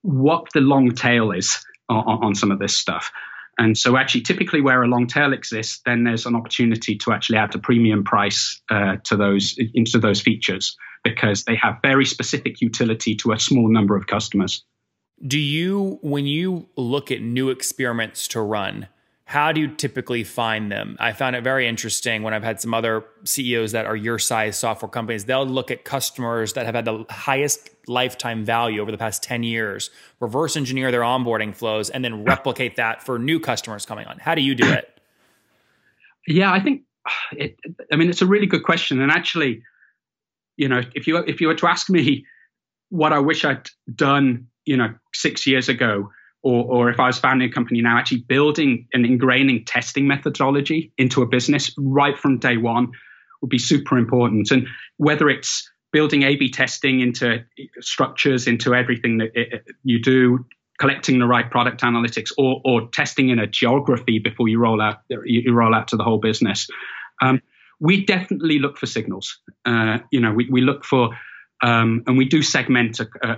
what 0.03 0.47
the 0.53 0.61
long 0.61 0.95
tail 0.95 1.33
is 1.33 1.65
on, 1.89 2.25
on 2.25 2.35
some 2.35 2.51
of 2.51 2.59
this 2.59 2.77
stuff. 2.77 3.11
And 3.57 3.79
so, 3.79 3.97
actually, 3.97 4.23
typically 4.23 4.61
where 4.61 4.83
a 4.83 4.89
long 4.89 5.07
tail 5.07 5.33
exists, 5.33 5.81
then 5.87 6.05
there's 6.05 6.27
an 6.27 6.35
opportunity 6.35 6.97
to 6.99 7.13
actually 7.13 7.39
add 7.39 7.55
a 7.55 7.59
premium 7.59 8.03
price 8.03 8.61
uh, 8.71 8.97
to 9.05 9.17
those 9.17 9.57
into 9.75 9.99
those 9.99 10.21
features 10.21 10.77
because 11.05 11.45
they 11.45 11.55
have 11.55 11.77
very 11.83 12.05
specific 12.05 12.61
utility 12.61 13.15
to 13.15 13.33
a 13.33 13.39
small 13.39 13.71
number 13.71 13.97
of 13.97 14.07
customers. 14.07 14.65
Do 15.25 15.39
you, 15.39 15.99
when 16.03 16.27
you 16.27 16.67
look 16.77 17.11
at 17.11 17.23
new 17.23 17.51
experiments 17.51 18.27
to 18.29 18.41
run, 18.41 18.89
how 19.27 19.53
do 19.53 19.61
you 19.61 19.69
typically 19.69 20.23
find 20.23 20.71
them? 20.71 20.97
I 21.01 21.13
found 21.13 21.35
it 21.35 21.43
very 21.43 21.67
interesting 21.67 22.23
when 22.23 22.35
I've 22.35 22.45
had 22.45 22.61
some 22.61 22.75
other 22.75 23.05
CEOs 23.25 23.73
that 23.73 23.87
are 23.87 23.97
your 23.97 24.19
size 24.19 24.59
software 24.59 24.91
companies. 24.91 25.25
They'll 25.25 25.47
look 25.47 25.71
at 25.71 25.85
customers 25.85 26.53
that 26.53 26.67
have 26.67 26.75
had 26.75 26.85
the 26.85 27.07
highest 27.09 27.71
lifetime 27.87 28.45
value 28.45 28.83
over 28.83 28.91
the 28.91 28.99
past 28.99 29.23
10 29.23 29.43
years, 29.43 29.91
reverse 30.21 30.57
engineer 30.57 30.91
their 30.91 31.01
onboarding 31.01 31.55
flows, 31.55 31.89
and 31.89 32.05
then 32.05 32.25
replicate 32.25 32.77
that 32.77 33.03
for 33.03 33.19
new 33.19 33.41
customers 33.41 33.87
coming 33.87 34.07
on. 34.07 34.19
How 34.19 34.35
do 34.35 34.43
you 34.43 34.55
do 34.55 34.71
it? 34.71 35.01
Yeah, 36.27 36.53
I 36.53 36.61
think 36.61 36.83
it, 37.33 37.57
I 37.93 37.97
mean 37.97 38.11
it's 38.11 38.23
a 38.23 38.27
really 38.27 38.47
good 38.47 38.63
question. 38.63 39.01
And 39.01 39.11
actually, 39.11 39.63
you 40.57 40.69
know, 40.69 40.83
if 40.95 41.07
you 41.07 41.19
if 41.19 41.41
you 41.41 41.49
were 41.49 41.55
to 41.55 41.67
ask 41.67 41.89
me 41.89 42.27
what 42.91 43.13
I 43.13 43.19
wish 43.19 43.45
I'd 43.45 43.69
done, 43.95 44.49
you 44.65 44.77
know, 44.77 44.95
six 45.13 45.47
years 45.47 45.69
ago, 45.69 46.11
or, 46.45 46.65
or 46.65 46.91
if 46.91 47.01
I 47.01 47.07
was 47.07 47.19
founding 47.19 47.49
a 47.49 47.53
company 47.53 47.81
now, 47.81 47.99
actually 47.99 48.19
building 48.19 48.87
and 48.93 49.05
ingraining 49.05 49.65
testing 49.67 50.07
methodology 50.07 50.93
into 50.99 51.23
a 51.23 51.27
business 51.27 51.75
right 51.79 52.19
from 52.19 52.39
day 52.39 52.59
one 52.59 52.93
would 53.41 53.49
be 53.49 53.59
super 53.59 53.97
important. 53.99 54.51
And 54.51 54.69
whether 54.99 55.29
it's 55.31 55.69
building 55.91 56.23
A/B 56.23 56.51
testing 56.51 57.01
into 57.01 57.45
structures, 57.81 58.47
into 58.47 58.75
everything 58.75 59.19
that 59.19 59.31
it, 59.35 59.65
you 59.85 60.01
do, 60.03 60.45
collecting 60.79 61.19
the 61.19 61.27
right 61.27 61.51
product 61.51 61.81
analytics, 61.83 62.31
or, 62.37 62.61
or 62.65 62.89
testing 62.91 63.31
in 63.31 63.39
a 63.39 63.47
geography 63.47 64.19
before 64.19 64.49
you 64.49 64.59
roll 64.59 64.83
out 64.83 64.99
you 65.25 65.53
roll 65.53 65.75
out 65.75 65.89
to 65.89 65.97
the 65.97 66.05
whole 66.05 66.19
business. 66.19 66.69
Um, 67.23 67.41
we 67.81 68.05
definitely 68.05 68.59
look 68.59 68.77
for 68.77 68.87
signals. 68.87 69.41
Uh, 69.65 69.99
you 70.11 70.21
know, 70.21 70.33
we, 70.33 70.49
we 70.51 70.61
look 70.61 70.85
for 70.85 71.11
um, 71.63 72.03
and 72.07 72.19
we 72.19 72.27
do 72.27 72.43
segment 72.43 73.01
a, 73.01 73.09
a, 73.23 73.37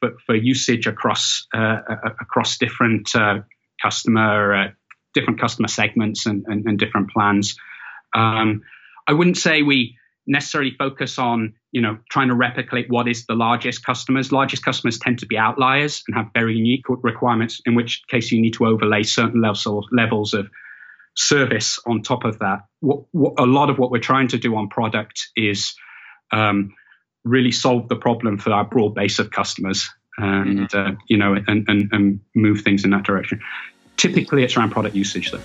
for, 0.00 0.12
for, 0.26 0.34
usage 0.34 0.86
across 0.86 1.46
uh, 1.54 1.78
across 2.20 2.58
different 2.58 3.14
uh, 3.14 3.40
customer 3.82 4.74
different 5.14 5.40
customer 5.40 5.68
segments 5.68 6.26
and, 6.26 6.44
and, 6.46 6.66
and 6.66 6.78
different 6.78 7.10
plans. 7.10 7.56
Um, 8.14 8.62
I 9.06 9.12
wouldn't 9.12 9.38
say 9.38 9.62
we 9.62 9.96
necessarily 10.26 10.74
focus 10.78 11.18
on 11.18 11.54
you 11.72 11.80
know 11.80 11.98
trying 12.10 12.28
to 12.28 12.34
replicate 12.34 12.86
what 12.88 13.08
is 13.08 13.24
the 13.26 13.34
largest 13.34 13.84
customers 13.84 14.30
largest 14.30 14.62
customers 14.62 14.98
tend 14.98 15.18
to 15.18 15.26
be 15.26 15.38
outliers 15.38 16.02
and 16.06 16.16
have 16.16 16.26
very 16.34 16.54
unique 16.54 16.84
requirements 16.88 17.62
in 17.64 17.74
which 17.74 18.02
case 18.08 18.30
you 18.30 18.40
need 18.40 18.52
to 18.52 18.66
overlay 18.66 19.02
certain 19.02 19.40
levels 19.40 19.88
levels 19.90 20.34
of 20.34 20.46
service 21.16 21.78
on 21.86 22.02
top 22.02 22.24
of 22.24 22.38
that 22.40 22.60
what, 22.80 23.00
what, 23.12 23.32
a 23.38 23.46
lot 23.46 23.70
of 23.70 23.78
what 23.78 23.90
we're 23.90 23.98
trying 23.98 24.28
to 24.28 24.36
do 24.36 24.54
on 24.54 24.68
product 24.68 25.28
is 25.34 25.74
um, 26.30 26.74
really 27.24 27.52
solve 27.52 27.88
the 27.88 27.96
problem 27.96 28.38
for 28.38 28.52
our 28.52 28.64
broad 28.64 28.94
base 28.94 29.18
of 29.18 29.30
customers 29.30 29.88
and 30.18 30.68
mm-hmm. 30.70 30.92
uh, 30.92 30.96
you 31.08 31.16
know 31.16 31.34
and, 31.46 31.64
and, 31.68 31.88
and 31.92 32.20
move 32.34 32.60
things 32.62 32.84
in 32.84 32.90
that 32.90 33.04
direction 33.04 33.40
typically 33.96 34.44
it's 34.44 34.56
around 34.56 34.70
product 34.70 34.94
usage 34.94 35.30
though 35.30 35.40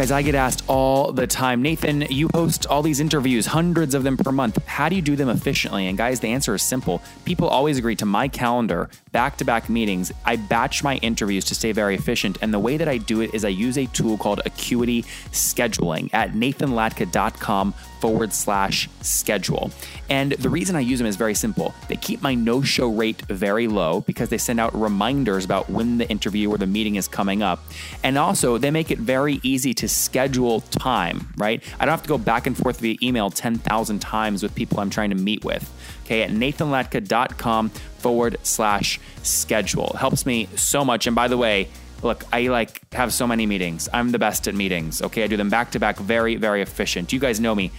Guys, 0.00 0.12
I 0.12 0.22
get 0.22 0.36
asked 0.36 0.64
all 0.66 1.12
the 1.12 1.26
time, 1.26 1.60
Nathan, 1.60 2.02
you 2.08 2.30
host 2.32 2.64
all 2.68 2.80
these 2.80 3.00
interviews, 3.00 3.44
hundreds 3.44 3.92
of 3.92 4.04
them 4.04 4.16
per 4.16 4.30
month. 4.30 4.64
How 4.64 4.88
do 4.88 4.94
you 4.94 5.02
do 5.02 5.14
them 5.16 5.28
efficiently? 5.28 5.88
And 5.88 5.98
guys, 5.98 6.20
the 6.20 6.28
answer 6.28 6.54
is 6.54 6.62
simple. 6.62 7.02
People 7.24 7.48
always 7.48 7.76
agree 7.76 7.96
to 7.96 8.06
my 8.06 8.26
calendar, 8.28 8.88
back 9.10 9.36
to 9.38 9.44
back 9.44 9.68
meetings. 9.68 10.12
I 10.24 10.36
batch 10.36 10.84
my 10.84 10.96
interviews 10.98 11.44
to 11.46 11.54
stay 11.54 11.72
very 11.72 11.96
efficient. 11.96 12.38
And 12.40 12.54
the 12.54 12.58
way 12.58 12.76
that 12.76 12.88
I 12.88 12.98
do 12.98 13.20
it 13.20 13.34
is 13.34 13.44
I 13.44 13.48
use 13.48 13.76
a 13.76 13.86
tool 13.86 14.16
called 14.16 14.40
Acuity 14.46 15.02
Scheduling 15.32 16.08
at 16.14 16.32
nathanlatka.com 16.32 17.74
forward 18.00 18.32
slash 18.32 18.88
schedule. 19.02 19.70
And 20.08 20.32
the 20.32 20.50
reason 20.50 20.76
I 20.76 20.80
use 20.80 20.98
them 20.98 21.06
is 21.06 21.16
very 21.16 21.34
simple. 21.34 21.74
They 21.88 21.96
keep 21.96 22.22
my 22.22 22.34
no 22.34 22.62
show 22.62 22.88
rate 22.88 23.22
very 23.22 23.68
low 23.68 24.00
because 24.00 24.28
they 24.28 24.38
send 24.38 24.58
out 24.58 24.74
reminders 24.74 25.44
about 25.44 25.70
when 25.70 25.98
the 25.98 26.08
interview 26.08 26.50
or 26.50 26.58
the 26.58 26.66
meeting 26.66 26.96
is 26.96 27.06
coming 27.06 27.42
up. 27.42 27.62
And 28.02 28.18
also, 28.18 28.58
they 28.58 28.70
make 28.70 28.90
it 28.90 28.98
very 28.98 29.40
easy 29.42 29.74
to 29.74 29.88
schedule 29.88 30.60
time, 30.60 31.32
right? 31.36 31.62
I 31.78 31.84
don't 31.84 31.92
have 31.92 32.02
to 32.02 32.08
go 32.08 32.18
back 32.18 32.46
and 32.46 32.56
forth 32.56 32.80
via 32.80 32.96
email 33.02 33.30
10,000 33.30 33.98
times 34.00 34.42
with 34.42 34.54
people 34.54 34.80
I'm 34.80 34.90
trying 34.90 35.10
to 35.10 35.16
meet 35.16 35.44
with. 35.44 35.70
Okay, 36.04 36.22
at 36.22 36.30
nathanlatka.com 36.30 37.70
forward 37.98 38.36
slash 38.42 38.98
schedule. 39.22 39.94
Helps 39.98 40.26
me 40.26 40.48
so 40.56 40.84
much. 40.84 41.06
And 41.06 41.14
by 41.14 41.28
the 41.28 41.36
way, 41.36 41.68
look, 42.02 42.24
I 42.32 42.48
like 42.48 42.92
have 42.92 43.12
so 43.12 43.26
many 43.26 43.46
meetings. 43.46 43.88
I'm 43.92 44.10
the 44.10 44.18
best 44.18 44.48
at 44.48 44.54
meetings. 44.54 45.02
Okay, 45.02 45.24
I 45.24 45.26
do 45.26 45.36
them 45.36 45.50
back 45.50 45.70
to 45.72 45.80
back, 45.80 45.96
very, 45.96 46.36
very 46.36 46.62
efficient. 46.62 47.12
You 47.12 47.18
guys 47.18 47.40
know 47.40 47.54
me. 47.54 47.70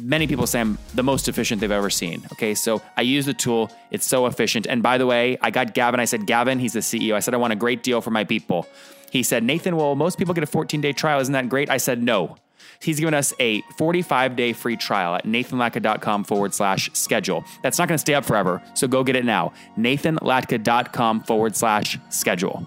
Many 0.00 0.26
people 0.26 0.46
say 0.46 0.60
I'm 0.60 0.76
the 0.94 1.04
most 1.04 1.28
efficient 1.28 1.60
they've 1.60 1.70
ever 1.70 1.90
seen. 1.90 2.26
Okay, 2.32 2.54
so 2.54 2.82
I 2.96 3.02
use 3.02 3.26
the 3.26 3.34
tool. 3.34 3.70
It's 3.92 4.06
so 4.06 4.26
efficient. 4.26 4.66
And 4.66 4.82
by 4.82 4.98
the 4.98 5.06
way, 5.06 5.38
I 5.40 5.50
got 5.50 5.72
Gavin. 5.72 6.00
I 6.00 6.04
said, 6.04 6.26
Gavin, 6.26 6.58
he's 6.58 6.72
the 6.72 6.80
CEO. 6.80 7.14
I 7.14 7.20
said, 7.20 7.32
I 7.32 7.36
want 7.36 7.52
a 7.52 7.56
great 7.56 7.84
deal 7.84 8.00
for 8.00 8.10
my 8.10 8.24
people. 8.24 8.66
He 9.10 9.22
said, 9.22 9.44
Nathan, 9.44 9.76
well, 9.76 9.94
most 9.94 10.18
people 10.18 10.34
get 10.34 10.42
a 10.42 10.48
14 10.48 10.80
day 10.80 10.92
trial. 10.92 11.20
Isn't 11.20 11.32
that 11.32 11.48
great? 11.48 11.70
I 11.70 11.76
said, 11.76 12.02
no. 12.02 12.36
He's 12.80 12.98
given 12.98 13.14
us 13.14 13.32
a 13.38 13.60
45 13.78 14.34
day 14.34 14.52
free 14.52 14.76
trial 14.76 15.14
at 15.14 15.24
nathanlatka.com 15.24 16.24
forward 16.24 16.52
slash 16.54 16.90
schedule. 16.92 17.44
That's 17.62 17.78
not 17.78 17.86
going 17.86 17.96
to 17.96 18.00
stay 18.00 18.14
up 18.14 18.24
forever. 18.24 18.60
So 18.74 18.88
go 18.88 19.04
get 19.04 19.14
it 19.14 19.24
now. 19.24 19.52
nathanlatka.com 19.78 21.22
forward 21.22 21.54
slash 21.54 21.98
schedule. 22.10 22.66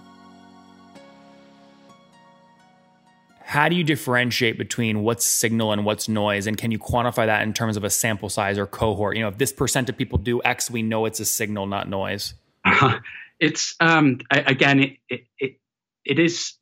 How 3.47 3.69
do 3.69 3.75
you 3.75 3.83
differentiate 3.83 4.57
between 4.57 5.03
what's 5.03 5.25
signal 5.25 5.71
and 5.71 5.85
what's 5.85 6.09
noise? 6.09 6.47
And 6.47 6.57
can 6.57 6.71
you 6.71 6.79
quantify 6.79 7.25
that 7.25 7.43
in 7.43 7.53
terms 7.53 7.77
of 7.77 7.83
a 7.83 7.89
sample 7.89 8.29
size 8.29 8.57
or 8.57 8.65
cohort? 8.65 9.15
You 9.15 9.23
know 9.23 9.29
if 9.29 9.37
this 9.37 9.53
percent 9.53 9.89
of 9.89 9.97
people 9.97 10.17
do 10.17 10.41
x 10.43 10.69
we 10.69 10.81
know 10.81 11.05
it's 11.05 11.19
a 11.19 11.25
signal 11.25 11.65
not 11.65 11.89
noise. 11.89 12.33
Uh, 12.65 12.99
it's 13.39 13.75
um, 13.79 14.19
again 14.31 14.79
it, 14.81 14.97
it, 15.09 15.21
it, 15.39 15.59
it 16.03 16.19
is 16.19 16.53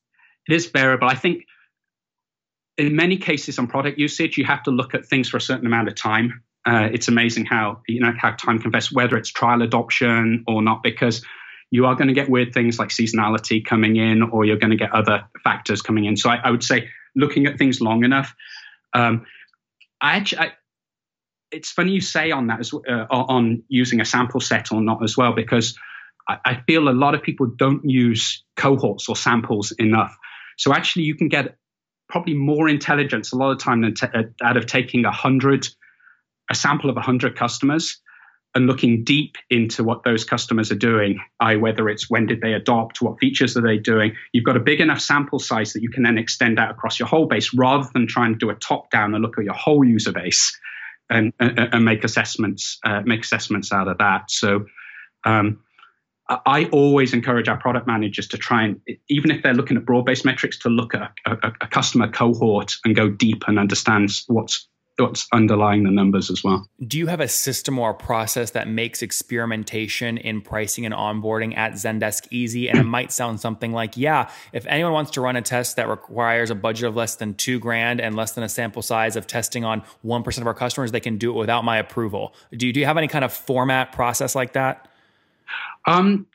it 0.48 0.54
is 0.54 0.68
variable 0.68 1.08
i 1.08 1.16
think 1.16 1.46
in 2.78 2.96
many 2.96 3.18
cases 3.18 3.58
on 3.60 3.68
product 3.68 3.98
usage 3.98 4.38
you 4.38 4.46
have 4.46 4.64
to 4.64 4.72
look 4.72 4.94
at 4.94 5.06
things 5.06 5.30
for 5.30 5.38
a 5.38 5.42
certain 5.42 5.66
amount 5.66 5.88
of 5.88 5.96
time. 5.96 6.44
Uh, 6.66 6.90
it's 6.92 7.08
amazing 7.08 7.46
how 7.46 7.80
you 7.88 8.00
know 8.00 8.14
how 8.18 8.32
time 8.32 8.60
can 8.60 8.72
whether 8.92 9.18
it's 9.18 9.30
trial 9.30 9.62
adoption 9.62 10.44
or 10.48 10.62
not 10.62 10.82
because 10.82 11.24
you 11.72 11.86
are 11.86 11.96
going 11.96 12.08
to 12.08 12.14
get 12.14 12.30
weird 12.30 12.54
things 12.54 12.80
like 12.80 12.90
seasonality 12.90 13.64
coming 13.66 13.96
in, 13.96 14.22
or 14.24 14.46
you're 14.46 14.58
going 14.58 14.72
to 14.72 14.78
get 14.78 14.94
other 14.94 15.26
factors 15.44 15.82
coming 15.82 16.06
in. 16.06 16.16
So 16.16 16.30
I, 16.30 16.38
I 16.38 16.52
would 16.52 16.64
say 16.64 16.90
looking 17.16 17.48
at 17.48 17.58
things 17.58 17.82
long 17.82 18.04
enough. 18.04 18.34
Um, 18.94 19.26
I 20.00 20.18
actually, 20.18 20.40
I, 20.40 20.52
it's 21.52 21.72
funny 21.72 21.92
you 21.92 22.02
say 22.02 22.32
on 22.32 22.48
that 22.48 22.60
as, 22.60 22.74
uh, 22.74 23.06
on 23.10 23.64
using 23.68 24.02
a 24.02 24.06
sample 24.06 24.40
set 24.40 24.72
or 24.72 24.82
not 24.82 25.04
as 25.04 25.18
well, 25.18 25.34
because 25.34 25.78
I, 26.28 26.38
I 26.46 26.62
feel 26.68 26.88
a 26.88 26.92
lot 26.92 27.16
of 27.16 27.24
people 27.24 27.48
don't 27.48 27.84
use 27.84 28.44
cohorts 28.56 29.10
or 29.10 29.16
samples 29.16 29.72
enough. 29.80 30.16
So 30.58 30.74
actually, 30.74 31.04
you 31.04 31.16
can 31.16 31.30
get 31.30 31.58
probably 32.08 32.36
more 32.36 32.70
intelligence 32.70 33.34
a 33.34 33.36
lot 33.36 33.52
of 33.52 33.60
time 33.60 33.82
than 33.82 33.96
t- 33.96 34.08
uh, 34.14 34.24
out 34.44 34.58
of 34.58 34.66
taking 34.68 35.06
a 35.06 35.12
hundred, 35.12 35.68
a 36.50 36.56
sample 36.56 36.90
of 36.90 36.98
a 36.98 37.02
hundred 37.02 37.36
customers 37.36 38.00
and 38.56 38.68
looking 38.68 39.04
deep 39.04 39.36
into 39.50 39.84
what 39.84 40.04
those 40.04 40.24
customers 40.24 40.72
are 40.72 40.76
doing, 40.76 41.20
i 41.42 41.58
whether 41.58 41.90
it's 41.90 42.10
when 42.10 42.26
did 42.26 42.40
they 42.42 42.54
adopt, 42.54 43.02
what 43.02 43.20
features 43.20 43.58
are 43.58 43.62
they 43.62 43.78
doing. 43.78 44.16
You've 44.32 44.46
got 44.46 44.56
a 44.56 44.62
big 44.62 44.80
enough 44.80 45.02
sample 45.02 45.40
size 45.40 45.74
that 45.74 45.82
you 45.82 45.90
can 45.90 46.04
then 46.04 46.18
extend 46.18 46.58
out 46.58 46.72
across 46.72 46.98
your 46.98 47.08
whole 47.08 47.28
base 47.28 47.54
rather 47.54 47.88
than 47.94 48.08
trying 48.08 48.34
to 48.34 48.40
do 48.40 48.50
a 48.50 48.56
top 48.56 48.90
down 48.90 49.14
and 49.14 49.22
look 49.22 49.38
at 49.38 49.44
your 49.44 49.54
whole 49.54 49.84
user 49.84 50.14
base 50.14 50.58
and, 51.10 51.34
and, 51.40 51.60
and 51.60 51.86
make 51.86 52.04
assessments 52.06 52.80
uh, 52.86 53.02
make 53.02 53.22
assessments 53.24 53.72
out 53.72 53.88
of 53.88 53.98
that. 54.00 54.32
So. 54.32 54.66
Um, 55.26 55.60
I 56.28 56.66
always 56.72 57.14
encourage 57.14 57.48
our 57.48 57.58
product 57.58 57.86
managers 57.86 58.28
to 58.30 58.38
try 58.40 58.64
and, 58.64 58.82
even 59.10 59.30
if 59.30 59.44
they're 59.44 59.54
looking 59.54 59.78
at 59.78 59.86
broad-based 59.86 60.26
metrics, 60.26 60.58
to 60.60 60.70
look 60.70 60.96
at 60.96 61.12
a, 61.24 61.34
a, 61.34 61.54
a 61.62 61.68
customer 61.68 62.08
cohort 62.08 62.74
and 62.84 62.96
go 62.96 63.10
deep 63.10 63.44
and 63.48 63.60
understand 63.60 64.10
what's 64.26 64.68
what's 64.98 65.28
underlying 65.34 65.84
the 65.84 65.92
numbers 65.92 66.32
as 66.32 66.44
well. 66.44 66.68
Do 66.86 66.98
you 66.98 67.08
have 67.08 67.20
a 67.20 67.28
system 67.28 67.78
or 67.78 67.92
a 67.92 67.94
process 67.94 68.52
that 68.52 68.68
makes 68.68 69.02
experimentation 69.02 70.18
in 70.18 70.42
pricing 70.42 70.86
and 70.86 70.96
onboarding 70.96 71.58
at 71.58 71.74
Zendesk 71.74 72.28
easy? 72.32 72.70
And 72.70 72.80
it 72.80 72.84
might 72.84 73.12
sound 73.12 73.40
something 73.40 73.74
like, 73.74 73.98
yeah, 73.98 74.30
if 74.54 74.66
anyone 74.68 74.94
wants 74.94 75.12
to 75.12 75.22
run 75.22 75.36
a 75.36 75.42
test 75.42 75.76
that 75.76 75.90
requires 75.90 76.50
a 76.50 76.56
budget 76.56 76.88
of 76.88 76.96
less 76.96 77.16
than 77.16 77.34
two 77.34 77.60
grand 77.60 78.00
and 78.00 78.16
less 78.16 78.32
than 78.32 78.44
a 78.44 78.50
sample 78.50 78.82
size 78.82 79.16
of 79.16 79.28
testing 79.28 79.66
on 79.66 79.84
1% 80.06 80.38
of 80.38 80.48
our 80.48 80.54
customers, 80.54 80.92
they 80.92 81.00
can 81.00 81.18
do 81.18 81.32
it 81.32 81.38
without 81.38 81.66
my 81.66 81.78
approval. 81.78 82.34
Do 82.56 82.68
you, 82.68 82.74
do 82.74 82.80
you 82.80 82.86
have 82.86 82.98
any 82.98 83.08
kind 83.08 83.26
of 83.26 83.34
format 83.34 83.92
process 83.92 84.34
like 84.36 84.54
that? 84.54 84.88
Um, 85.86 86.26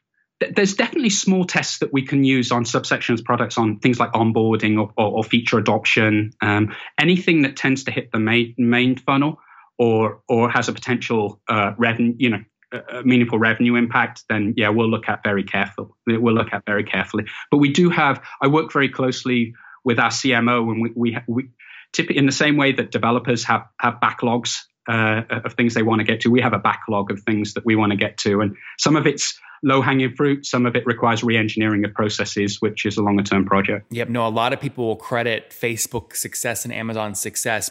there's 0.40 0.74
definitely 0.74 1.10
small 1.10 1.44
tests 1.44 1.78
that 1.78 1.92
we 1.92 2.06
can 2.06 2.24
use 2.24 2.50
on 2.50 2.64
subsections 2.64 3.22
products 3.22 3.58
on 3.58 3.78
things 3.78 3.98
like 4.00 4.12
onboarding 4.12 4.80
or, 4.80 4.90
or, 4.96 5.18
or 5.18 5.24
feature 5.24 5.58
adoption, 5.58 6.32
um, 6.40 6.74
anything 6.98 7.42
that 7.42 7.56
tends 7.56 7.84
to 7.84 7.90
hit 7.90 8.10
the 8.12 8.18
main, 8.18 8.54
main 8.56 8.96
funnel 8.96 9.38
or 9.78 10.22
or 10.28 10.50
has 10.50 10.68
a 10.68 10.72
potential 10.72 11.40
uh, 11.48 11.72
revenue, 11.78 12.14
you 12.18 12.28
know, 12.28 12.42
a 12.72 13.02
meaningful 13.02 13.38
revenue 13.38 13.74
impact, 13.74 14.24
then 14.28 14.54
yeah, 14.56 14.68
we'll 14.68 14.90
look 14.90 15.08
at 15.08 15.22
very 15.24 15.42
carefully. 15.42 15.88
We'll 16.06 16.34
look 16.34 16.52
at 16.52 16.64
very 16.66 16.84
carefully. 16.84 17.24
But 17.50 17.58
we 17.58 17.72
do 17.72 17.90
have. 17.90 18.22
I 18.42 18.48
work 18.48 18.72
very 18.72 18.90
closely 18.90 19.54
with 19.82 19.98
our 19.98 20.10
CMO, 20.10 20.70
and 20.70 20.82
we 20.82 20.92
we, 20.94 21.18
we 21.26 21.50
typically 21.92 22.18
in 22.18 22.26
the 22.26 22.32
same 22.32 22.56
way 22.56 22.72
that 22.72 22.90
developers 22.90 23.44
have 23.44 23.66
have 23.80 23.94
backlogs 24.02 24.58
uh, 24.86 25.22
of 25.30 25.54
things 25.54 25.74
they 25.74 25.82
want 25.82 26.00
to 26.00 26.04
get 26.04 26.20
to. 26.20 26.30
We 26.30 26.42
have 26.42 26.52
a 26.52 26.58
backlog 26.58 27.10
of 27.10 27.20
things 27.22 27.54
that 27.54 27.64
we 27.64 27.74
want 27.74 27.92
to 27.92 27.96
get 27.96 28.18
to, 28.18 28.42
and 28.42 28.56
some 28.78 28.96
of 28.96 29.06
it's 29.06 29.40
low 29.62 29.82
hanging 29.82 30.14
fruit. 30.14 30.46
Some 30.46 30.66
of 30.66 30.76
it 30.76 30.86
requires 30.86 31.22
re 31.22 31.36
engineering 31.36 31.84
of 31.84 31.92
processes, 31.94 32.60
which 32.60 32.86
is 32.86 32.96
a 32.96 33.02
longer 33.02 33.22
term 33.22 33.44
project. 33.44 33.86
Yep. 33.90 34.08
No, 34.08 34.26
a 34.26 34.28
lot 34.28 34.52
of 34.52 34.60
people 34.60 34.86
will 34.86 34.96
credit 34.96 35.50
Facebook 35.50 36.16
success 36.16 36.64
and 36.64 36.72
Amazon 36.72 37.14
success 37.14 37.70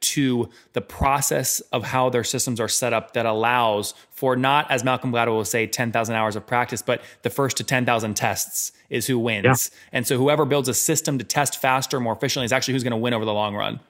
to 0.00 0.48
the 0.72 0.80
process 0.80 1.60
of 1.72 1.84
how 1.84 2.08
their 2.10 2.22
systems 2.22 2.60
are 2.60 2.68
set 2.68 2.92
up 2.92 3.14
that 3.14 3.26
allows 3.26 3.92
for 4.10 4.36
not, 4.36 4.70
as 4.70 4.84
Malcolm 4.84 5.10
Gladwell 5.12 5.34
will 5.34 5.44
say, 5.44 5.66
10,000 5.66 6.14
hours 6.14 6.36
of 6.36 6.46
practice, 6.46 6.80
but 6.80 7.02
the 7.22 7.30
first 7.30 7.56
to 7.56 7.64
10,000 7.64 8.14
tests 8.14 8.72
is 8.88 9.06
who 9.06 9.18
wins. 9.18 9.44
Yeah. 9.44 9.78
And 9.92 10.06
so 10.06 10.16
whoever 10.16 10.44
builds 10.44 10.68
a 10.68 10.74
system 10.74 11.18
to 11.18 11.24
test 11.24 11.60
faster, 11.60 11.98
more 11.98 12.12
efficiently 12.12 12.44
is 12.44 12.52
actually 12.52 12.74
who's 12.74 12.84
going 12.84 12.92
to 12.92 12.98
win 12.98 13.14
over 13.14 13.24
the 13.24 13.34
long 13.34 13.54
run. 13.56 13.80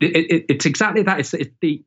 It, 0.00 0.16
it, 0.16 0.46
it's 0.48 0.66
exactly 0.66 1.02
that. 1.02 1.20
It's, 1.20 1.32
it, 1.32 1.52
the, 1.60 1.84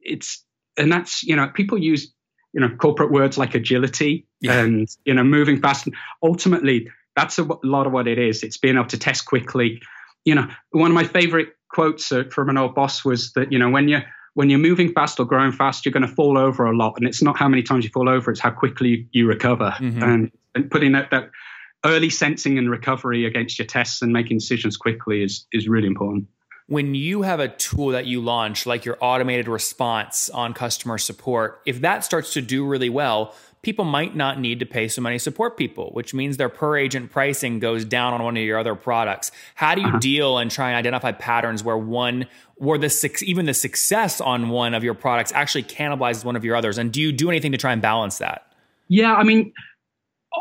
it's, 0.00 0.42
and 0.78 0.90
that's, 0.90 1.22
you 1.22 1.36
know, 1.36 1.48
people 1.48 1.76
use 1.76 2.14
you 2.58 2.66
know 2.66 2.74
corporate 2.74 3.12
words 3.12 3.38
like 3.38 3.54
agility 3.54 4.26
yeah. 4.40 4.60
and 4.60 4.88
you 5.04 5.14
know 5.14 5.22
moving 5.22 5.60
fast. 5.60 5.86
And 5.86 5.94
ultimately 6.24 6.90
that's 7.14 7.38
a 7.38 7.46
lot 7.62 7.86
of 7.86 7.92
what 7.92 8.08
it 8.08 8.18
is. 8.18 8.42
It's 8.42 8.56
being 8.56 8.74
able 8.74 8.88
to 8.88 8.98
test 8.98 9.26
quickly. 9.26 9.80
You 10.24 10.34
know 10.34 10.48
one 10.72 10.90
of 10.90 10.94
my 10.96 11.04
favorite 11.04 11.50
quotes 11.68 12.10
uh, 12.10 12.24
from 12.32 12.48
an 12.48 12.58
old 12.58 12.74
boss 12.74 13.04
was 13.04 13.32
that 13.34 13.52
you 13.52 13.60
know 13.60 13.70
when 13.70 13.86
you're 13.86 14.02
when 14.34 14.50
you're 14.50 14.58
moving 14.58 14.92
fast 14.92 15.20
or 15.20 15.24
growing 15.24 15.52
fast 15.52 15.86
you're 15.86 15.92
going 15.92 16.06
to 16.06 16.12
fall 16.12 16.36
over 16.36 16.66
a 16.66 16.76
lot. 16.76 16.94
And 16.96 17.06
it's 17.06 17.22
not 17.22 17.36
how 17.36 17.46
many 17.46 17.62
times 17.62 17.84
you 17.84 17.90
fall 17.90 18.08
over 18.08 18.32
it's 18.32 18.40
how 18.40 18.50
quickly 18.50 19.06
you 19.12 19.28
recover. 19.28 19.76
Mm-hmm. 19.78 20.02
and 20.02 20.32
and 20.56 20.68
putting 20.68 20.92
that 20.92 21.12
that 21.12 21.30
early 21.86 22.10
sensing 22.10 22.58
and 22.58 22.68
recovery 22.68 23.24
against 23.24 23.60
your 23.60 23.66
tests 23.66 24.02
and 24.02 24.12
making 24.12 24.38
decisions 24.38 24.76
quickly 24.76 25.22
is 25.22 25.46
is 25.52 25.68
really 25.68 25.86
important 25.86 26.26
when 26.68 26.94
you 26.94 27.22
have 27.22 27.40
a 27.40 27.48
tool 27.48 27.88
that 27.88 28.04
you 28.04 28.20
launch, 28.20 28.66
like 28.66 28.84
your 28.84 28.98
automated 29.00 29.48
response 29.48 30.28
on 30.28 30.52
customer 30.52 30.98
support, 30.98 31.62
if 31.64 31.80
that 31.80 32.04
starts 32.04 32.34
to 32.34 32.42
do 32.42 32.64
really 32.66 32.90
well, 32.90 33.34
people 33.62 33.86
might 33.86 34.14
not 34.14 34.38
need 34.38 34.60
to 34.60 34.66
pay 34.66 34.86
so 34.86 35.00
many 35.00 35.18
support 35.18 35.56
people, 35.56 35.90
which 35.94 36.12
means 36.12 36.36
their 36.36 36.50
per 36.50 36.76
agent 36.76 37.10
pricing 37.10 37.58
goes 37.58 37.86
down 37.86 38.12
on 38.12 38.22
one 38.22 38.36
of 38.36 38.42
your 38.42 38.58
other 38.58 38.74
products. 38.74 39.30
How 39.54 39.74
do 39.74 39.80
you 39.80 39.88
uh-huh. 39.88 39.98
deal 39.98 40.38
and 40.38 40.50
try 40.50 40.68
and 40.68 40.76
identify 40.76 41.12
patterns 41.12 41.64
where 41.64 41.78
one, 41.78 42.26
where 42.56 42.78
the 42.78 43.22
even 43.24 43.46
the 43.46 43.54
success 43.54 44.20
on 44.20 44.50
one 44.50 44.74
of 44.74 44.84
your 44.84 44.94
products 44.94 45.32
actually 45.32 45.64
cannibalizes 45.64 46.22
one 46.22 46.36
of 46.36 46.44
your 46.44 46.54
others? 46.54 46.76
And 46.76 46.92
do 46.92 47.00
you 47.00 47.12
do 47.12 47.30
anything 47.30 47.52
to 47.52 47.58
try 47.58 47.72
and 47.72 47.80
balance 47.80 48.18
that? 48.18 48.52
Yeah, 48.88 49.14
I 49.14 49.24
mean, 49.24 49.54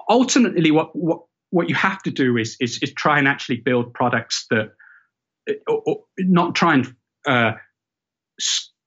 ultimately, 0.09 0.71
what 0.71 0.93
what 0.93 1.21
what 1.51 1.69
you 1.69 1.75
have 1.75 2.03
to 2.03 2.11
do 2.11 2.35
is 2.35 2.57
is, 2.59 2.79
is 2.79 2.91
try 2.91 3.17
and 3.17 3.29
actually 3.29 3.57
build 3.57 3.93
products 3.93 4.45
that 4.49 4.73
not 6.19 6.55
try 6.55 6.75
and 6.75 6.95
uh, 7.25 7.53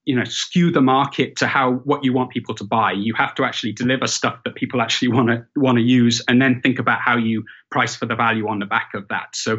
you 0.05 0.16
know 0.16 0.25
skew 0.25 0.70
the 0.70 0.81
market 0.81 1.37
to 1.37 1.46
how 1.46 1.73
what 1.85 2.05
you 2.05 2.12
want 2.12 2.31
people 2.31 2.55
to 2.55 2.64
buy. 2.64 2.92
You 2.92 3.14
have 3.14 3.35
to 3.37 3.44
actually 3.44 3.73
deliver 3.73 4.07
stuff 4.07 4.40
that 4.44 4.55
people 4.55 4.81
actually 4.81 5.09
want 5.09 5.29
to 5.29 5.44
want 5.57 5.77
to 5.77 5.83
use, 5.83 6.23
and 6.29 6.40
then 6.40 6.61
think 6.61 6.79
about 6.79 7.01
how 7.01 7.16
you 7.16 7.44
price 7.70 7.94
for 7.94 8.07
the 8.07 8.16
value 8.16 8.49
on 8.49 8.59
the 8.59 8.66
back 8.66 8.90
of 8.94 9.09
that. 9.09 9.35
So, 9.35 9.59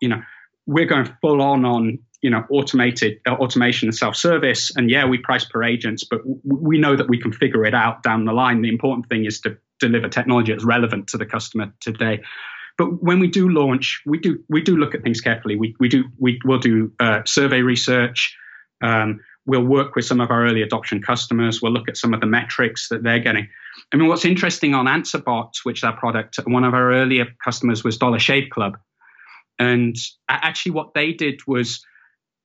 you 0.00 0.08
know, 0.08 0.22
we're 0.66 0.86
going 0.86 1.08
full 1.20 1.42
on 1.42 1.64
on 1.64 1.98
you 2.22 2.30
know 2.30 2.44
automated 2.50 3.18
uh, 3.28 3.34
automation 3.34 3.88
and 3.88 3.94
self 3.94 4.16
service, 4.16 4.74
and 4.76 4.90
yeah, 4.90 5.04
we 5.06 5.18
price 5.18 5.44
per 5.44 5.62
agents, 5.62 6.04
but 6.04 6.18
w- 6.18 6.40
we 6.44 6.78
know 6.78 6.96
that 6.96 7.08
we 7.08 7.20
can 7.20 7.32
figure 7.32 7.64
it 7.64 7.74
out 7.74 8.02
down 8.02 8.24
the 8.24 8.32
line. 8.32 8.62
The 8.62 8.70
important 8.70 9.08
thing 9.08 9.26
is 9.26 9.40
to 9.42 9.56
deliver 9.80 10.08
technology 10.08 10.52
that's 10.52 10.64
relevant 10.64 11.08
to 11.08 11.18
the 11.18 11.26
customer 11.26 11.72
today. 11.80 12.20
But 12.76 13.02
when 13.02 13.20
we 13.20 13.28
do 13.28 13.48
launch, 13.48 14.02
we 14.04 14.18
do 14.18 14.42
we 14.48 14.60
do 14.60 14.76
look 14.76 14.94
at 14.94 15.02
things 15.02 15.20
carefully. 15.20 15.56
We 15.56 15.74
we 15.78 15.88
do 15.88 16.04
we 16.18 16.40
will 16.44 16.58
do 16.58 16.92
uh, 17.00 17.22
survey 17.24 17.60
research. 17.60 18.36
Um, 18.82 19.20
we'll 19.46 19.64
work 19.64 19.94
with 19.94 20.04
some 20.04 20.20
of 20.20 20.30
our 20.30 20.44
early 20.44 20.62
adoption 20.62 21.00
customers. 21.00 21.62
We'll 21.62 21.72
look 21.72 21.88
at 21.88 21.96
some 21.96 22.14
of 22.14 22.20
the 22.20 22.26
metrics 22.26 22.88
that 22.88 23.02
they're 23.02 23.20
getting. 23.20 23.48
I 23.92 23.96
mean, 23.96 24.08
what's 24.08 24.24
interesting 24.24 24.74
on 24.74 24.86
AnswerBot, 24.86 25.52
which 25.64 25.80
is 25.80 25.84
our 25.84 25.96
product, 25.96 26.38
one 26.46 26.64
of 26.64 26.74
our 26.74 26.92
earlier 26.92 27.26
customers 27.44 27.84
was 27.84 27.98
Dollar 27.98 28.18
Shave 28.18 28.50
Club, 28.50 28.76
and 29.58 29.96
actually 30.28 30.72
what 30.72 30.94
they 30.94 31.12
did 31.12 31.40
was, 31.46 31.84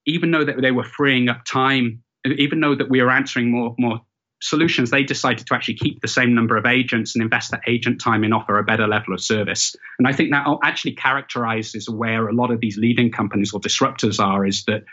even 0.06 0.32
though 0.32 0.44
that 0.44 0.62
they 0.62 0.72
were 0.72 0.84
freeing 0.84 1.30
up 1.30 1.44
time, 1.46 2.04
even 2.26 2.60
though 2.60 2.76
that 2.76 2.90
we 2.90 3.02
were 3.02 3.12
answering 3.12 3.52
more 3.52 3.76
more 3.80 4.02
solutions, 4.42 4.90
they 4.90 5.04
decided 5.04 5.46
to 5.46 5.54
actually 5.54 5.76
keep 5.76 6.02
the 6.02 6.08
same 6.08 6.34
number 6.34 6.58
of 6.58 6.66
agents 6.66 7.16
and 7.16 7.22
invest 7.22 7.52
that 7.52 7.62
agent 7.68 8.02
time 8.02 8.24
in 8.24 8.34
offer 8.34 8.58
a 8.58 8.64
better 8.64 8.88
level 8.88 9.14
of 9.14 9.22
service. 9.22 9.76
And 9.98 10.08
I 10.08 10.14
think 10.14 10.32
that 10.32 10.46
actually 10.64 10.94
characterizes 10.94 11.90
where 11.90 12.28
a 12.28 12.34
lot 12.34 12.52
of 12.52 12.60
these 12.60 12.78
leading 12.78 13.12
companies 13.12 13.54
or 13.54 13.60
disruptors 13.60 14.20
are 14.24 14.46
is 14.46 14.64
that 14.66 14.84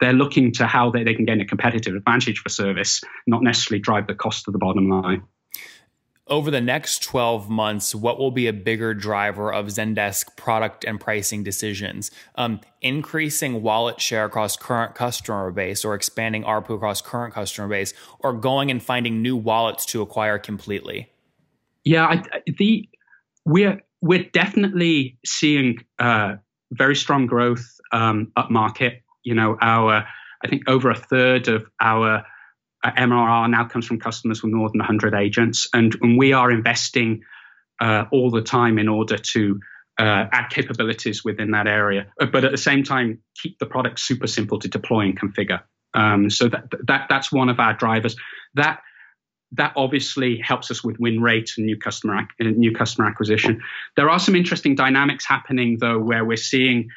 they're 0.00 0.12
looking 0.12 0.52
to 0.52 0.66
how 0.66 0.90
they, 0.90 1.04
they 1.04 1.14
can 1.14 1.24
gain 1.24 1.40
a 1.40 1.46
competitive 1.46 1.94
advantage 1.94 2.40
for 2.40 2.48
service, 2.48 3.02
not 3.26 3.42
necessarily 3.42 3.80
drive 3.80 4.06
the 4.06 4.14
cost 4.14 4.44
to 4.44 4.50
the 4.50 4.58
bottom 4.58 4.88
line 4.88 5.22
over 6.28 6.50
the 6.50 6.60
next 6.60 7.02
12 7.02 7.50
months, 7.50 7.94
what 7.94 8.18
will 8.18 8.30
be 8.30 8.46
a 8.46 8.52
bigger 8.52 8.94
driver 8.94 9.52
of 9.52 9.66
Zendesk 9.66 10.36
product 10.36 10.84
and 10.84 11.00
pricing 11.00 11.42
decisions? 11.42 12.10
Um, 12.36 12.60
increasing 12.80 13.62
wallet 13.62 14.00
share 14.00 14.24
across 14.24 14.56
current 14.56 14.94
customer 14.94 15.50
base 15.50 15.84
or 15.84 15.94
expanding 15.94 16.44
ARPU 16.44 16.76
across 16.76 17.02
current 17.02 17.34
customer 17.34 17.68
base 17.68 17.92
or 18.20 18.32
going 18.32 18.70
and 18.70 18.82
finding 18.82 19.20
new 19.20 19.36
wallets 19.36 19.84
to 19.86 20.02
acquire 20.02 20.38
completely? 20.38 21.10
Yeah, 21.84 22.06
I, 22.06 22.22
the 22.58 22.88
we're 23.44 23.82
we're 24.00 24.24
definitely 24.32 25.18
seeing 25.26 25.78
uh, 25.98 26.36
very 26.70 26.94
strong 26.94 27.26
growth 27.26 27.64
um, 27.92 28.30
up 28.36 28.50
market. 28.50 29.02
You 29.24 29.34
know, 29.34 29.58
our 29.60 30.06
I 30.44 30.48
think 30.48 30.62
over 30.68 30.90
a 30.90 30.96
third 30.96 31.48
of 31.48 31.66
our 31.80 32.24
MRR 32.90 33.50
now 33.50 33.66
comes 33.66 33.86
from 33.86 34.00
customers 34.00 34.42
with 34.42 34.52
more 34.52 34.68
than 34.68 34.78
100 34.78 35.14
agents, 35.14 35.68
and, 35.72 35.96
and 36.00 36.18
we 36.18 36.32
are 36.32 36.50
investing 36.50 37.22
uh, 37.80 38.04
all 38.10 38.30
the 38.30 38.42
time 38.42 38.78
in 38.78 38.88
order 38.88 39.18
to 39.18 39.60
uh, 39.98 40.26
add 40.32 40.48
capabilities 40.48 41.24
within 41.24 41.50
that 41.52 41.66
area, 41.66 42.06
uh, 42.20 42.26
but 42.26 42.44
at 42.44 42.50
the 42.50 42.58
same 42.58 42.82
time 42.82 43.20
keep 43.36 43.58
the 43.58 43.66
product 43.66 44.00
super 44.00 44.26
simple 44.26 44.58
to 44.58 44.68
deploy 44.68 45.00
and 45.00 45.20
configure. 45.20 45.60
Um, 45.94 46.30
so 46.30 46.48
that, 46.48 46.64
that 46.86 47.06
that's 47.08 47.30
one 47.30 47.48
of 47.48 47.60
our 47.60 47.74
drivers. 47.74 48.16
That 48.54 48.80
that 49.52 49.74
obviously 49.76 50.38
helps 50.38 50.70
us 50.70 50.82
with 50.82 50.96
win 50.98 51.20
rate 51.20 51.52
and 51.58 51.66
new 51.66 51.76
customer 51.76 52.16
uh, 52.16 52.24
new 52.38 52.72
customer 52.72 53.06
acquisition. 53.06 53.60
There 53.96 54.08
are 54.08 54.18
some 54.18 54.34
interesting 54.34 54.74
dynamics 54.74 55.26
happening 55.26 55.78
though, 55.78 55.98
where 55.98 56.24
we're 56.24 56.36
seeing. 56.36 56.88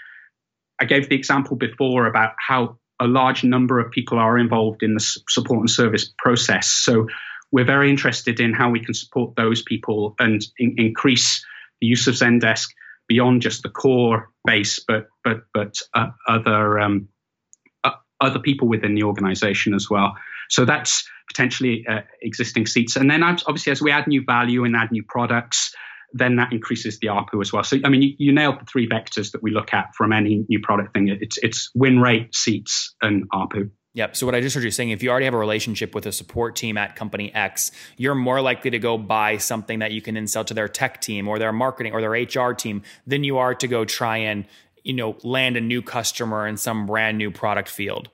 I 0.79 0.85
gave 0.85 1.07
the 1.07 1.15
example 1.15 1.55
before 1.55 2.05
about 2.05 2.33
how 2.37 2.77
a 2.99 3.07
large 3.07 3.43
number 3.43 3.79
of 3.79 3.91
people 3.91 4.17
are 4.17 4.37
involved 4.37 4.83
in 4.83 4.93
the 4.93 4.99
support 5.29 5.59
and 5.59 5.69
service 5.69 6.11
process. 6.17 6.67
So 6.67 7.07
we're 7.51 7.65
very 7.65 7.89
interested 7.89 8.39
in 8.39 8.53
how 8.53 8.69
we 8.69 8.83
can 8.83 8.93
support 8.93 9.35
those 9.35 9.61
people 9.61 10.15
and 10.19 10.43
in- 10.57 10.75
increase 10.77 11.45
the 11.81 11.87
use 11.87 12.07
of 12.07 12.15
Zendesk 12.15 12.67
beyond 13.07 13.41
just 13.41 13.63
the 13.63 13.69
core 13.69 14.29
base, 14.45 14.79
but 14.87 15.07
but 15.23 15.41
but 15.53 15.77
uh, 15.93 16.07
other 16.27 16.79
um, 16.79 17.07
uh, 17.83 17.91
other 18.19 18.39
people 18.39 18.67
within 18.67 18.95
the 18.95 19.03
organization 19.03 19.73
as 19.73 19.89
well. 19.89 20.15
So 20.49 20.65
that's 20.65 21.07
potentially 21.27 21.85
uh, 21.87 22.01
existing 22.21 22.65
seats, 22.65 22.95
and 22.95 23.09
then 23.09 23.23
obviously 23.23 23.71
as 23.71 23.81
we 23.81 23.91
add 23.91 24.07
new 24.07 24.23
value 24.25 24.63
and 24.63 24.75
add 24.75 24.91
new 24.91 25.03
products, 25.03 25.73
then 26.13 26.35
that 26.37 26.51
increases 26.51 26.99
the 26.99 27.07
ARPU 27.07 27.41
as 27.41 27.51
well. 27.51 27.63
So 27.63 27.77
I 27.83 27.89
mean, 27.89 28.01
you, 28.01 28.13
you 28.17 28.31
nailed 28.31 28.59
the 28.59 28.65
three 28.65 28.87
vectors 28.87 29.31
that 29.31 29.43
we 29.43 29.51
look 29.51 29.73
at 29.73 29.93
from 29.95 30.13
any 30.13 30.45
new 30.47 30.59
product 30.59 30.93
thing. 30.93 31.07
It's 31.09 31.37
it's 31.39 31.71
win 31.75 31.99
rate, 31.99 32.35
seats, 32.35 32.95
and 33.01 33.29
ARPU. 33.31 33.69
Yep. 33.95 34.17
So 34.17 34.25
what 34.25 34.35
I 34.35 34.41
just 34.41 34.53
heard 34.53 34.63
you 34.65 34.71
saying, 34.71 34.89
if 34.89 35.01
you 35.01 35.09
already 35.09 35.23
have 35.23 35.33
a 35.33 35.37
relationship 35.37 35.95
with 35.95 36.05
a 36.05 36.11
support 36.11 36.57
team 36.57 36.77
at 36.77 36.97
company 36.97 37.33
X, 37.33 37.71
you're 37.95 38.13
more 38.13 38.41
likely 38.41 38.69
to 38.71 38.79
go 38.79 38.97
buy 38.97 39.37
something 39.37 39.79
that 39.79 39.93
you 39.93 40.01
can 40.01 40.15
then 40.15 40.27
sell 40.27 40.43
to 40.43 40.53
their 40.53 40.67
tech 40.67 40.99
team 40.99 41.29
or 41.29 41.39
their 41.39 41.53
marketing 41.53 41.93
or 41.93 42.01
their 42.01 42.11
HR 42.11 42.53
team 42.53 42.83
than 43.07 43.23
you 43.23 43.37
are 43.37 43.55
to 43.55 43.67
go 43.69 43.85
try 43.85 44.17
and, 44.17 44.45
you 44.83 44.93
know, 44.93 45.15
land 45.23 45.55
a 45.55 45.61
new 45.61 45.81
customer 45.81 46.45
in 46.45 46.57
some 46.57 46.85
brand 46.85 47.17
new 47.17 47.31
product 47.31 47.69
field. 47.69 48.09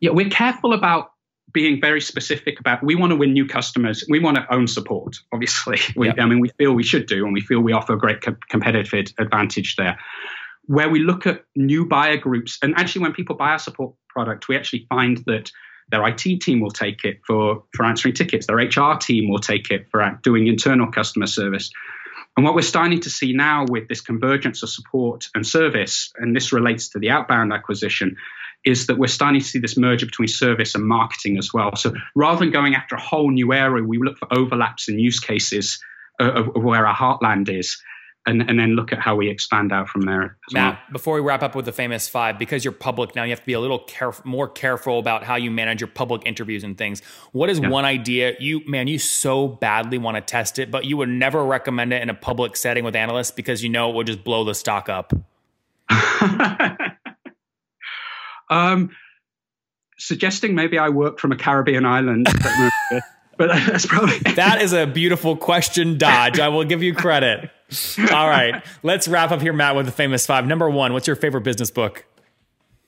Yeah, 0.00 0.12
we're 0.12 0.30
careful 0.30 0.72
about 0.72 1.12
being 1.52 1.80
very 1.80 2.00
specific 2.00 2.60
about 2.60 2.82
we 2.82 2.94
want 2.94 3.10
to 3.10 3.16
win 3.16 3.32
new 3.32 3.46
customers. 3.46 4.04
We 4.08 4.18
want 4.18 4.36
to 4.36 4.52
own 4.52 4.66
support, 4.66 5.16
obviously. 5.32 5.78
We, 5.96 6.06
yep. 6.06 6.16
I 6.18 6.26
mean, 6.26 6.40
we 6.40 6.50
feel 6.58 6.74
we 6.74 6.82
should 6.82 7.06
do, 7.06 7.24
and 7.24 7.32
we 7.32 7.40
feel 7.40 7.60
we 7.60 7.72
offer 7.72 7.94
a 7.94 7.98
great 7.98 8.22
co- 8.22 8.36
competitive 8.48 9.12
advantage 9.18 9.76
there 9.76 9.98
where 10.68 10.88
we 10.90 11.00
look 11.00 11.26
at 11.26 11.44
new 11.56 11.86
buyer 11.86 12.18
groups. 12.18 12.58
And 12.62 12.74
actually, 12.76 13.02
when 13.02 13.12
people 13.14 13.36
buy 13.36 13.52
our 13.52 13.58
support 13.58 13.94
product, 14.08 14.48
we 14.48 14.56
actually 14.56 14.86
find 14.90 15.16
that 15.26 15.50
their 15.90 16.06
IT 16.06 16.20
team 16.42 16.60
will 16.60 16.70
take 16.70 17.04
it 17.04 17.20
for, 17.26 17.64
for 17.74 17.86
answering 17.86 18.14
tickets, 18.14 18.46
their 18.46 18.56
HR 18.56 18.98
team 18.98 19.30
will 19.30 19.38
take 19.38 19.70
it 19.70 19.86
for 19.90 20.20
doing 20.22 20.46
internal 20.46 20.90
customer 20.92 21.26
service. 21.26 21.70
And 22.36 22.44
what 22.44 22.54
we're 22.54 22.62
starting 22.62 23.00
to 23.00 23.10
see 23.10 23.32
now 23.32 23.64
with 23.68 23.88
this 23.88 24.02
convergence 24.02 24.62
of 24.62 24.68
support 24.68 25.26
and 25.34 25.46
service, 25.46 26.12
and 26.18 26.36
this 26.36 26.52
relates 26.52 26.90
to 26.90 26.98
the 26.98 27.10
outbound 27.10 27.52
acquisition, 27.52 28.16
is 28.64 28.86
that 28.86 28.98
we're 28.98 29.06
starting 29.06 29.40
to 29.40 29.46
see 29.46 29.58
this 29.58 29.76
merger 29.76 30.06
between 30.06 30.28
service 30.28 30.74
and 30.74 30.84
marketing 30.84 31.38
as 31.38 31.52
well. 31.52 31.74
So 31.76 31.92
rather 32.14 32.40
than 32.40 32.50
going 32.50 32.74
after 32.74 32.96
a 32.96 33.00
whole 33.00 33.30
new 33.30 33.52
area, 33.52 33.84
we 33.84 33.98
look 33.98 34.18
for 34.18 34.32
overlaps 34.32 34.88
and 34.88 35.00
use 35.00 35.20
cases 35.20 35.78
uh, 36.20 36.30
of, 36.32 36.56
of 36.56 36.62
where 36.62 36.86
our 36.86 36.94
heartland 36.94 37.48
is 37.48 37.80
and, 38.28 38.42
and 38.42 38.58
then 38.58 38.74
look 38.74 38.92
at 38.92 38.98
how 38.98 39.16
we 39.16 39.30
expand 39.30 39.72
out 39.72 39.88
from 39.88 40.02
there. 40.02 40.36
Matt, 40.52 40.74
well. 40.74 40.82
before 40.92 41.14
we 41.14 41.20
wrap 41.20 41.42
up 41.42 41.54
with 41.54 41.64
the 41.64 41.72
famous 41.72 42.08
five, 42.08 42.38
because 42.38 42.64
you're 42.64 42.72
public 42.72 43.16
now, 43.16 43.22
you 43.24 43.30
have 43.30 43.40
to 43.40 43.46
be 43.46 43.54
a 43.54 43.60
little 43.60 43.80
caref- 43.80 44.24
more 44.24 44.48
careful 44.48 44.98
about 44.98 45.24
how 45.24 45.36
you 45.36 45.50
manage 45.50 45.80
your 45.80 45.88
public 45.88 46.22
interviews 46.26 46.62
and 46.62 46.76
things. 46.76 47.00
What 47.32 47.48
is 47.48 47.58
yeah. 47.58 47.70
one 47.70 47.86
idea 47.86 48.34
you, 48.38 48.62
man, 48.66 48.86
you 48.86 48.98
so 48.98 49.48
badly 49.48 49.96
want 49.96 50.16
to 50.16 50.20
test 50.20 50.58
it, 50.58 50.70
but 50.70 50.84
you 50.84 50.96
would 50.98 51.08
never 51.08 51.42
recommend 51.44 51.92
it 51.92 52.02
in 52.02 52.10
a 52.10 52.14
public 52.14 52.56
setting 52.56 52.84
with 52.84 52.94
analysts 52.94 53.30
because 53.30 53.62
you 53.62 53.70
know 53.70 53.90
it 53.90 53.94
will 53.94 54.04
just 54.04 54.24
blow 54.24 54.44
the 54.44 54.54
stock 54.54 54.88
up? 54.88 55.12
um, 58.50 58.90
suggesting 59.98 60.54
maybe 60.54 60.78
I 60.78 60.88
work 60.88 61.18
from 61.18 61.32
a 61.32 61.36
Caribbean 61.36 61.84
island. 61.84 62.26
but 63.38 63.48
that's 63.48 63.86
probably 63.86 64.18
that 64.34 64.60
is 64.62 64.72
a 64.72 64.86
beautiful 64.86 65.36
question 65.36 65.98
dodge. 65.98 66.40
I 66.40 66.48
will 66.48 66.64
give 66.64 66.82
you 66.82 66.94
credit. 66.94 67.50
All 68.12 68.28
right, 68.28 68.64
let's 68.82 69.06
wrap 69.08 69.30
up 69.30 69.40
here, 69.40 69.52
Matt, 69.52 69.76
with 69.76 69.86
the 69.86 69.92
famous 69.92 70.26
five. 70.26 70.46
Number 70.46 70.68
one, 70.68 70.92
what's 70.92 71.06
your 71.06 71.16
favorite 71.16 71.42
business 71.42 71.70
book? 71.70 72.04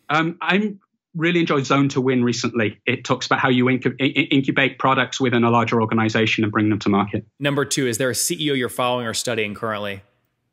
Um, 0.09 0.39
I'm 0.41 0.81
really 1.15 1.41
enjoyed 1.41 1.67
Zone 1.67 1.89
to 1.91 2.01
Win 2.01 2.25
recently. 2.25 2.81
It 2.87 3.05
talks 3.05 3.27
about 3.27 3.41
how 3.41 3.49
you 3.49 3.69
incubate 3.69 4.79
products 4.79 5.21
within 5.21 5.45
a 5.45 5.51
larger 5.51 5.81
organization 5.81 6.45
and 6.45 6.53
bring 6.53 6.69
them 6.69 6.79
to 6.81 6.89
market. 6.89 7.27
Number 7.39 7.65
two, 7.65 7.87
is 7.87 7.99
there 7.99 8.11
a 8.11 8.15
CEO 8.15 8.57
you're 8.57 8.69
following 8.69 9.07
or 9.07 9.15
studying 9.15 9.55
currently? 9.55 10.03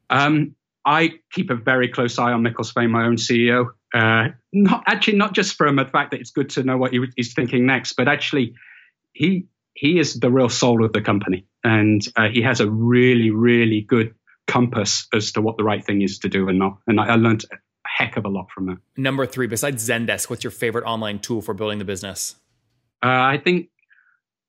Um, 0.09 0.55
I 0.85 1.13
keep 1.31 1.49
a 1.49 1.55
very 1.55 1.89
close 1.89 2.17
eye 2.17 2.31
on 2.31 2.43
Mikkel 2.43 2.71
Svane, 2.71 2.89
my 2.89 3.05
own 3.05 3.17
CEO. 3.17 3.71
Uh, 3.93 4.29
not 4.51 4.83
actually 4.85 5.17
not 5.17 5.33
just 5.33 5.55
from 5.55 5.77
the 5.77 5.85
fact 5.85 6.11
that 6.11 6.19
it's 6.19 6.31
good 6.31 6.49
to 6.49 6.63
know 6.63 6.77
what 6.77 6.91
he, 6.91 7.05
he's 7.15 7.33
thinking 7.33 7.65
next, 7.65 7.93
but 7.93 8.07
actually 8.07 8.53
he 9.13 9.47
he 9.73 9.99
is 9.99 10.15
the 10.15 10.31
real 10.31 10.49
soul 10.49 10.83
of 10.83 10.91
the 10.91 11.01
company, 11.01 11.45
and 11.63 12.05
uh, 12.15 12.27
he 12.27 12.41
has 12.41 12.59
a 12.59 12.69
really, 12.69 13.29
really 13.29 13.81
good 13.81 14.15
compass 14.47 15.07
as 15.13 15.31
to 15.33 15.41
what 15.41 15.57
the 15.57 15.63
right 15.63 15.85
thing 15.85 16.01
is 16.01 16.19
to 16.19 16.29
do 16.29 16.49
and 16.49 16.57
not. 16.57 16.77
And 16.87 16.99
I, 16.99 17.09
I 17.09 17.15
learned 17.15 17.45
a 17.51 17.57
heck 17.85 18.17
of 18.17 18.25
a 18.25 18.29
lot 18.29 18.49
from 18.49 18.65
that. 18.67 18.77
Number 18.95 19.25
three, 19.25 19.47
besides 19.47 19.87
Zendesk, 19.87 20.29
what's 20.29 20.43
your 20.43 20.51
favorite 20.51 20.85
online 20.85 21.19
tool 21.19 21.41
for 21.41 21.53
building 21.53 21.77
the 21.79 21.85
business? 21.85 22.35
Uh, 23.03 23.09
I 23.09 23.39
think, 23.43 23.69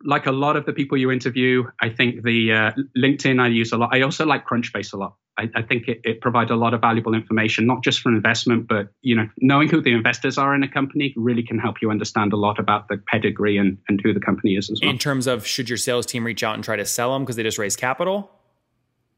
like 0.02 0.26
a 0.26 0.32
lot 0.32 0.56
of 0.56 0.64
the 0.64 0.72
people 0.72 0.96
you 0.96 1.10
interview, 1.10 1.64
I 1.80 1.90
think 1.90 2.22
the 2.22 2.52
uh, 2.52 2.70
LinkedIn 2.96 3.40
I 3.40 3.48
use 3.48 3.72
a 3.72 3.76
lot. 3.76 3.90
I 3.92 4.02
also 4.02 4.24
like 4.24 4.46
Crunchbase 4.46 4.94
a 4.94 4.96
lot. 4.96 5.16
I, 5.38 5.48
I 5.54 5.62
think 5.62 5.86
it, 5.86 6.00
it, 6.02 6.20
provides 6.20 6.50
a 6.50 6.56
lot 6.56 6.74
of 6.74 6.80
valuable 6.80 7.14
information, 7.14 7.66
not 7.66 7.84
just 7.84 8.00
for 8.00 8.08
investment, 8.08 8.66
but 8.66 8.88
you 9.02 9.14
know, 9.14 9.28
knowing 9.38 9.68
who 9.68 9.80
the 9.80 9.92
investors 9.92 10.36
are 10.36 10.54
in 10.54 10.62
a 10.64 10.68
company 10.68 11.14
really 11.16 11.44
can 11.44 11.58
help 11.58 11.80
you 11.80 11.90
understand 11.90 12.32
a 12.32 12.36
lot 12.36 12.58
about 12.58 12.88
the 12.88 13.00
pedigree 13.06 13.56
and, 13.56 13.78
and 13.88 14.00
who 14.02 14.12
the 14.12 14.20
company 14.20 14.56
is 14.56 14.68
as 14.68 14.80
well. 14.82 14.90
In 14.90 14.98
terms 14.98 15.26
of 15.28 15.46
should 15.46 15.68
your 15.68 15.78
sales 15.78 16.06
team 16.06 16.24
reach 16.24 16.42
out 16.42 16.54
and 16.54 16.64
try 16.64 16.76
to 16.76 16.84
sell 16.84 17.12
them 17.12 17.22
because 17.22 17.36
they 17.36 17.44
just 17.44 17.58
raised 17.58 17.78
capital? 17.78 18.30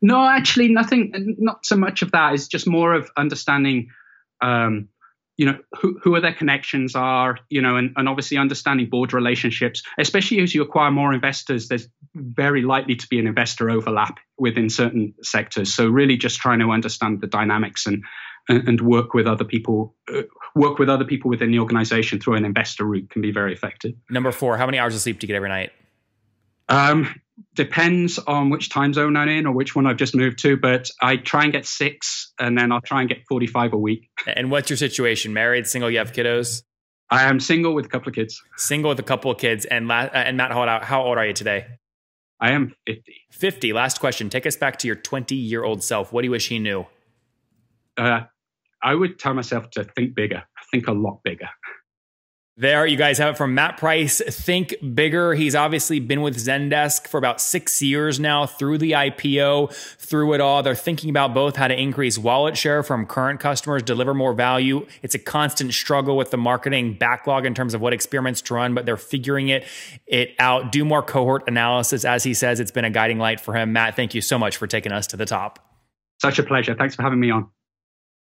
No, 0.03 0.27
actually, 0.27 0.69
nothing. 0.69 1.37
Not 1.39 1.65
so 1.65 1.77
much 1.77 2.03
of 2.03 2.13
that. 2.13 2.35
It's 2.35 2.49
just 2.49 2.67
more 2.67 2.95
of 2.95 3.11
understanding. 3.17 3.89
Um, 4.43 4.89
you 5.41 5.47
know 5.47 5.59
who, 5.81 5.99
who 6.03 6.15
are 6.15 6.21
their 6.21 6.35
connections 6.35 6.95
are 6.95 7.39
you 7.49 7.63
know 7.63 7.77
and, 7.77 7.93
and 7.97 8.09
obviously 8.09 8.37
understanding 8.37 8.89
board 8.91 9.13
relationships 9.15 9.83
especially 9.99 10.41
as 10.41 10.55
you 10.55 10.63
acquire 10.63 10.91
more 10.91 11.15
investors 11.15 11.69
there's 11.69 11.89
very 12.15 12.63
likely 12.63 12.97
to 12.97 13.07
be 13.09 13.19
an 13.19 13.27
investor 13.27 13.71
overlap 13.71 14.19
within 14.39 14.69
certain 14.69 15.15
sectors. 15.23 15.73
So 15.73 15.89
really 15.89 16.17
just 16.17 16.41
trying 16.41 16.61
to 16.61 16.71
understand 16.71 17.21
the 17.21 17.27
dynamics 17.27 17.87
and 17.87 18.05
and 18.49 18.81
work 18.81 19.15
with 19.15 19.27
other 19.27 19.45
people 19.45 19.95
uh, 20.13 20.23
work 20.57 20.79
with 20.79 20.89
other 20.89 21.05
people 21.05 21.31
within 21.31 21.53
the 21.53 21.61
organization 21.61 22.19
through 22.19 22.35
an 22.35 22.45
investor 22.45 22.85
route 22.85 23.09
can 23.11 23.23
be 23.23 23.31
very 23.31 23.53
effective. 23.53 23.93
Number 24.09 24.33
four 24.33 24.57
how 24.57 24.67
many 24.67 24.79
hours 24.79 24.95
of 24.95 25.01
sleep 25.01 25.21
do 25.21 25.27
you 25.27 25.29
get 25.29 25.37
every 25.37 25.51
night? 25.51 25.71
Um, 26.69 27.21
depends 27.55 28.19
on 28.19 28.51
which 28.51 28.69
time 28.69 28.93
zone 28.93 29.17
I'm 29.17 29.29
in 29.29 29.47
or 29.47 29.53
which 29.53 29.75
one 29.75 29.87
I've 29.87 29.97
just 29.97 30.15
moved 30.15 30.39
to, 30.41 30.57
but 30.57 30.91
I 31.01 31.17
try 31.17 31.45
and 31.45 31.53
get 31.53 31.67
six 31.67 32.33
and 32.39 32.57
then 32.57 32.73
I'll 32.73 32.81
try 32.81 33.01
and 33.01 33.09
get 33.09 33.23
45 33.29 33.73
a 33.73 33.77
week. 33.79 34.09
And 34.27 34.51
what's 34.51 34.71
your 34.71 34.77
situation? 34.77 35.33
Married, 35.33 35.67
single, 35.67 35.91
you 35.91 35.99
have 35.99 36.13
kiddos? 36.13 36.63
I 37.11 37.25
am 37.25 37.41
single 37.41 37.75
with 37.75 37.87
a 37.87 37.89
couple 37.89 38.09
of 38.09 38.15
kids. 38.15 38.41
Single 38.57 38.91
with 38.91 39.01
a 39.01 39.05
couple 39.05 39.31
of 39.31 39.39
kids. 39.39 39.65
And, 39.65 39.89
la- 39.89 40.03
uh, 40.03 40.11
and 40.13 40.37
Matt, 40.37 40.53
how, 40.53 40.81
how 40.83 41.03
old 41.03 41.19
are 41.19 41.27
you 41.27 41.33
today? 41.33 41.67
I 42.41 42.53
am 42.53 42.73
50. 42.87 43.15
50. 43.33 43.73
Last 43.73 44.01
question. 44.01 44.31
Take 44.31 44.47
us 44.47 44.57
back 44.57 44.79
to 44.79 44.87
your 44.87 44.97
20 44.97 45.35
year 45.35 45.65
old 45.65 45.83
self. 45.83 46.13
What 46.13 46.23
do 46.23 46.27
you 46.27 46.31
wish 46.31 46.49
he 46.49 46.59
knew? 46.59 46.87
Uh, 47.97 48.23
I 48.83 48.95
would 48.95 49.19
tell 49.19 49.35
myself 49.35 49.71
to 49.71 49.85
think 49.85 50.15
bigger, 50.15 50.45
think 50.71 50.89
a 50.89 50.93
lot 50.93 51.21
bigger. 51.23 51.49
There, 52.61 52.87
you 52.87 52.99
guys 52.99 53.17
have 53.17 53.37
it 53.37 53.39
from 53.39 53.55
Matt 53.55 53.79
Price. 53.79 54.21
Think 54.21 54.75
bigger. 54.93 55.33
He's 55.33 55.55
obviously 55.55 55.99
been 55.99 56.21
with 56.21 56.37
Zendesk 56.37 57.09
for 57.09 57.17
about 57.17 57.41
six 57.41 57.81
years 57.81 58.21
now 58.21 58.45
through 58.45 58.77
the 58.77 58.93
IPO, 58.93 59.73
through 59.97 60.35
it 60.35 60.43
all. 60.43 60.63
They're 60.63 60.75
thinking 60.75 61.09
about 61.09 61.33
both 61.33 61.57
how 61.57 61.69
to 61.69 61.75
increase 61.75 62.19
wallet 62.19 62.59
share 62.59 62.83
from 62.83 63.07
current 63.07 63.41
customers, 63.41 63.83
deliver 63.83 64.13
more 64.13 64.35
value. 64.35 64.87
It's 65.01 65.15
a 65.15 65.19
constant 65.19 65.73
struggle 65.73 66.19
with 66.19 66.33
the 66.33 66.37
marketing 66.37 66.99
backlog 66.99 67.47
in 67.47 67.55
terms 67.55 67.73
of 67.73 67.81
what 67.81 67.95
experiments 67.95 68.43
to 68.43 68.55
run, 68.57 68.75
but 68.75 68.85
they're 68.85 68.99
figuring 68.99 69.49
it, 69.49 69.65
it 70.07 70.35
out. 70.39 70.71
Do 70.71 70.85
more 70.85 71.03
cohort 71.03 71.49
analysis. 71.49 72.05
As 72.05 72.25
he 72.25 72.35
says, 72.35 72.61
it's 72.61 72.71
been 72.71 72.85
a 72.85 72.91
guiding 72.91 73.17
light 73.17 73.41
for 73.41 73.55
him. 73.55 73.73
Matt, 73.73 73.97
thank 73.97 74.13
you 74.13 74.21
so 74.21 74.39
much 74.39 74.59
for 74.59 74.67
taking 74.67 74.93
us 74.93 75.07
to 75.07 75.17
the 75.17 75.25
top. 75.25 75.67
Such 76.21 76.39
a 76.39 76.43
pleasure. 76.43 76.75
Thanks 76.75 76.95
for 76.95 77.01
having 77.01 77.21
me 77.21 77.31
on. 77.31 77.49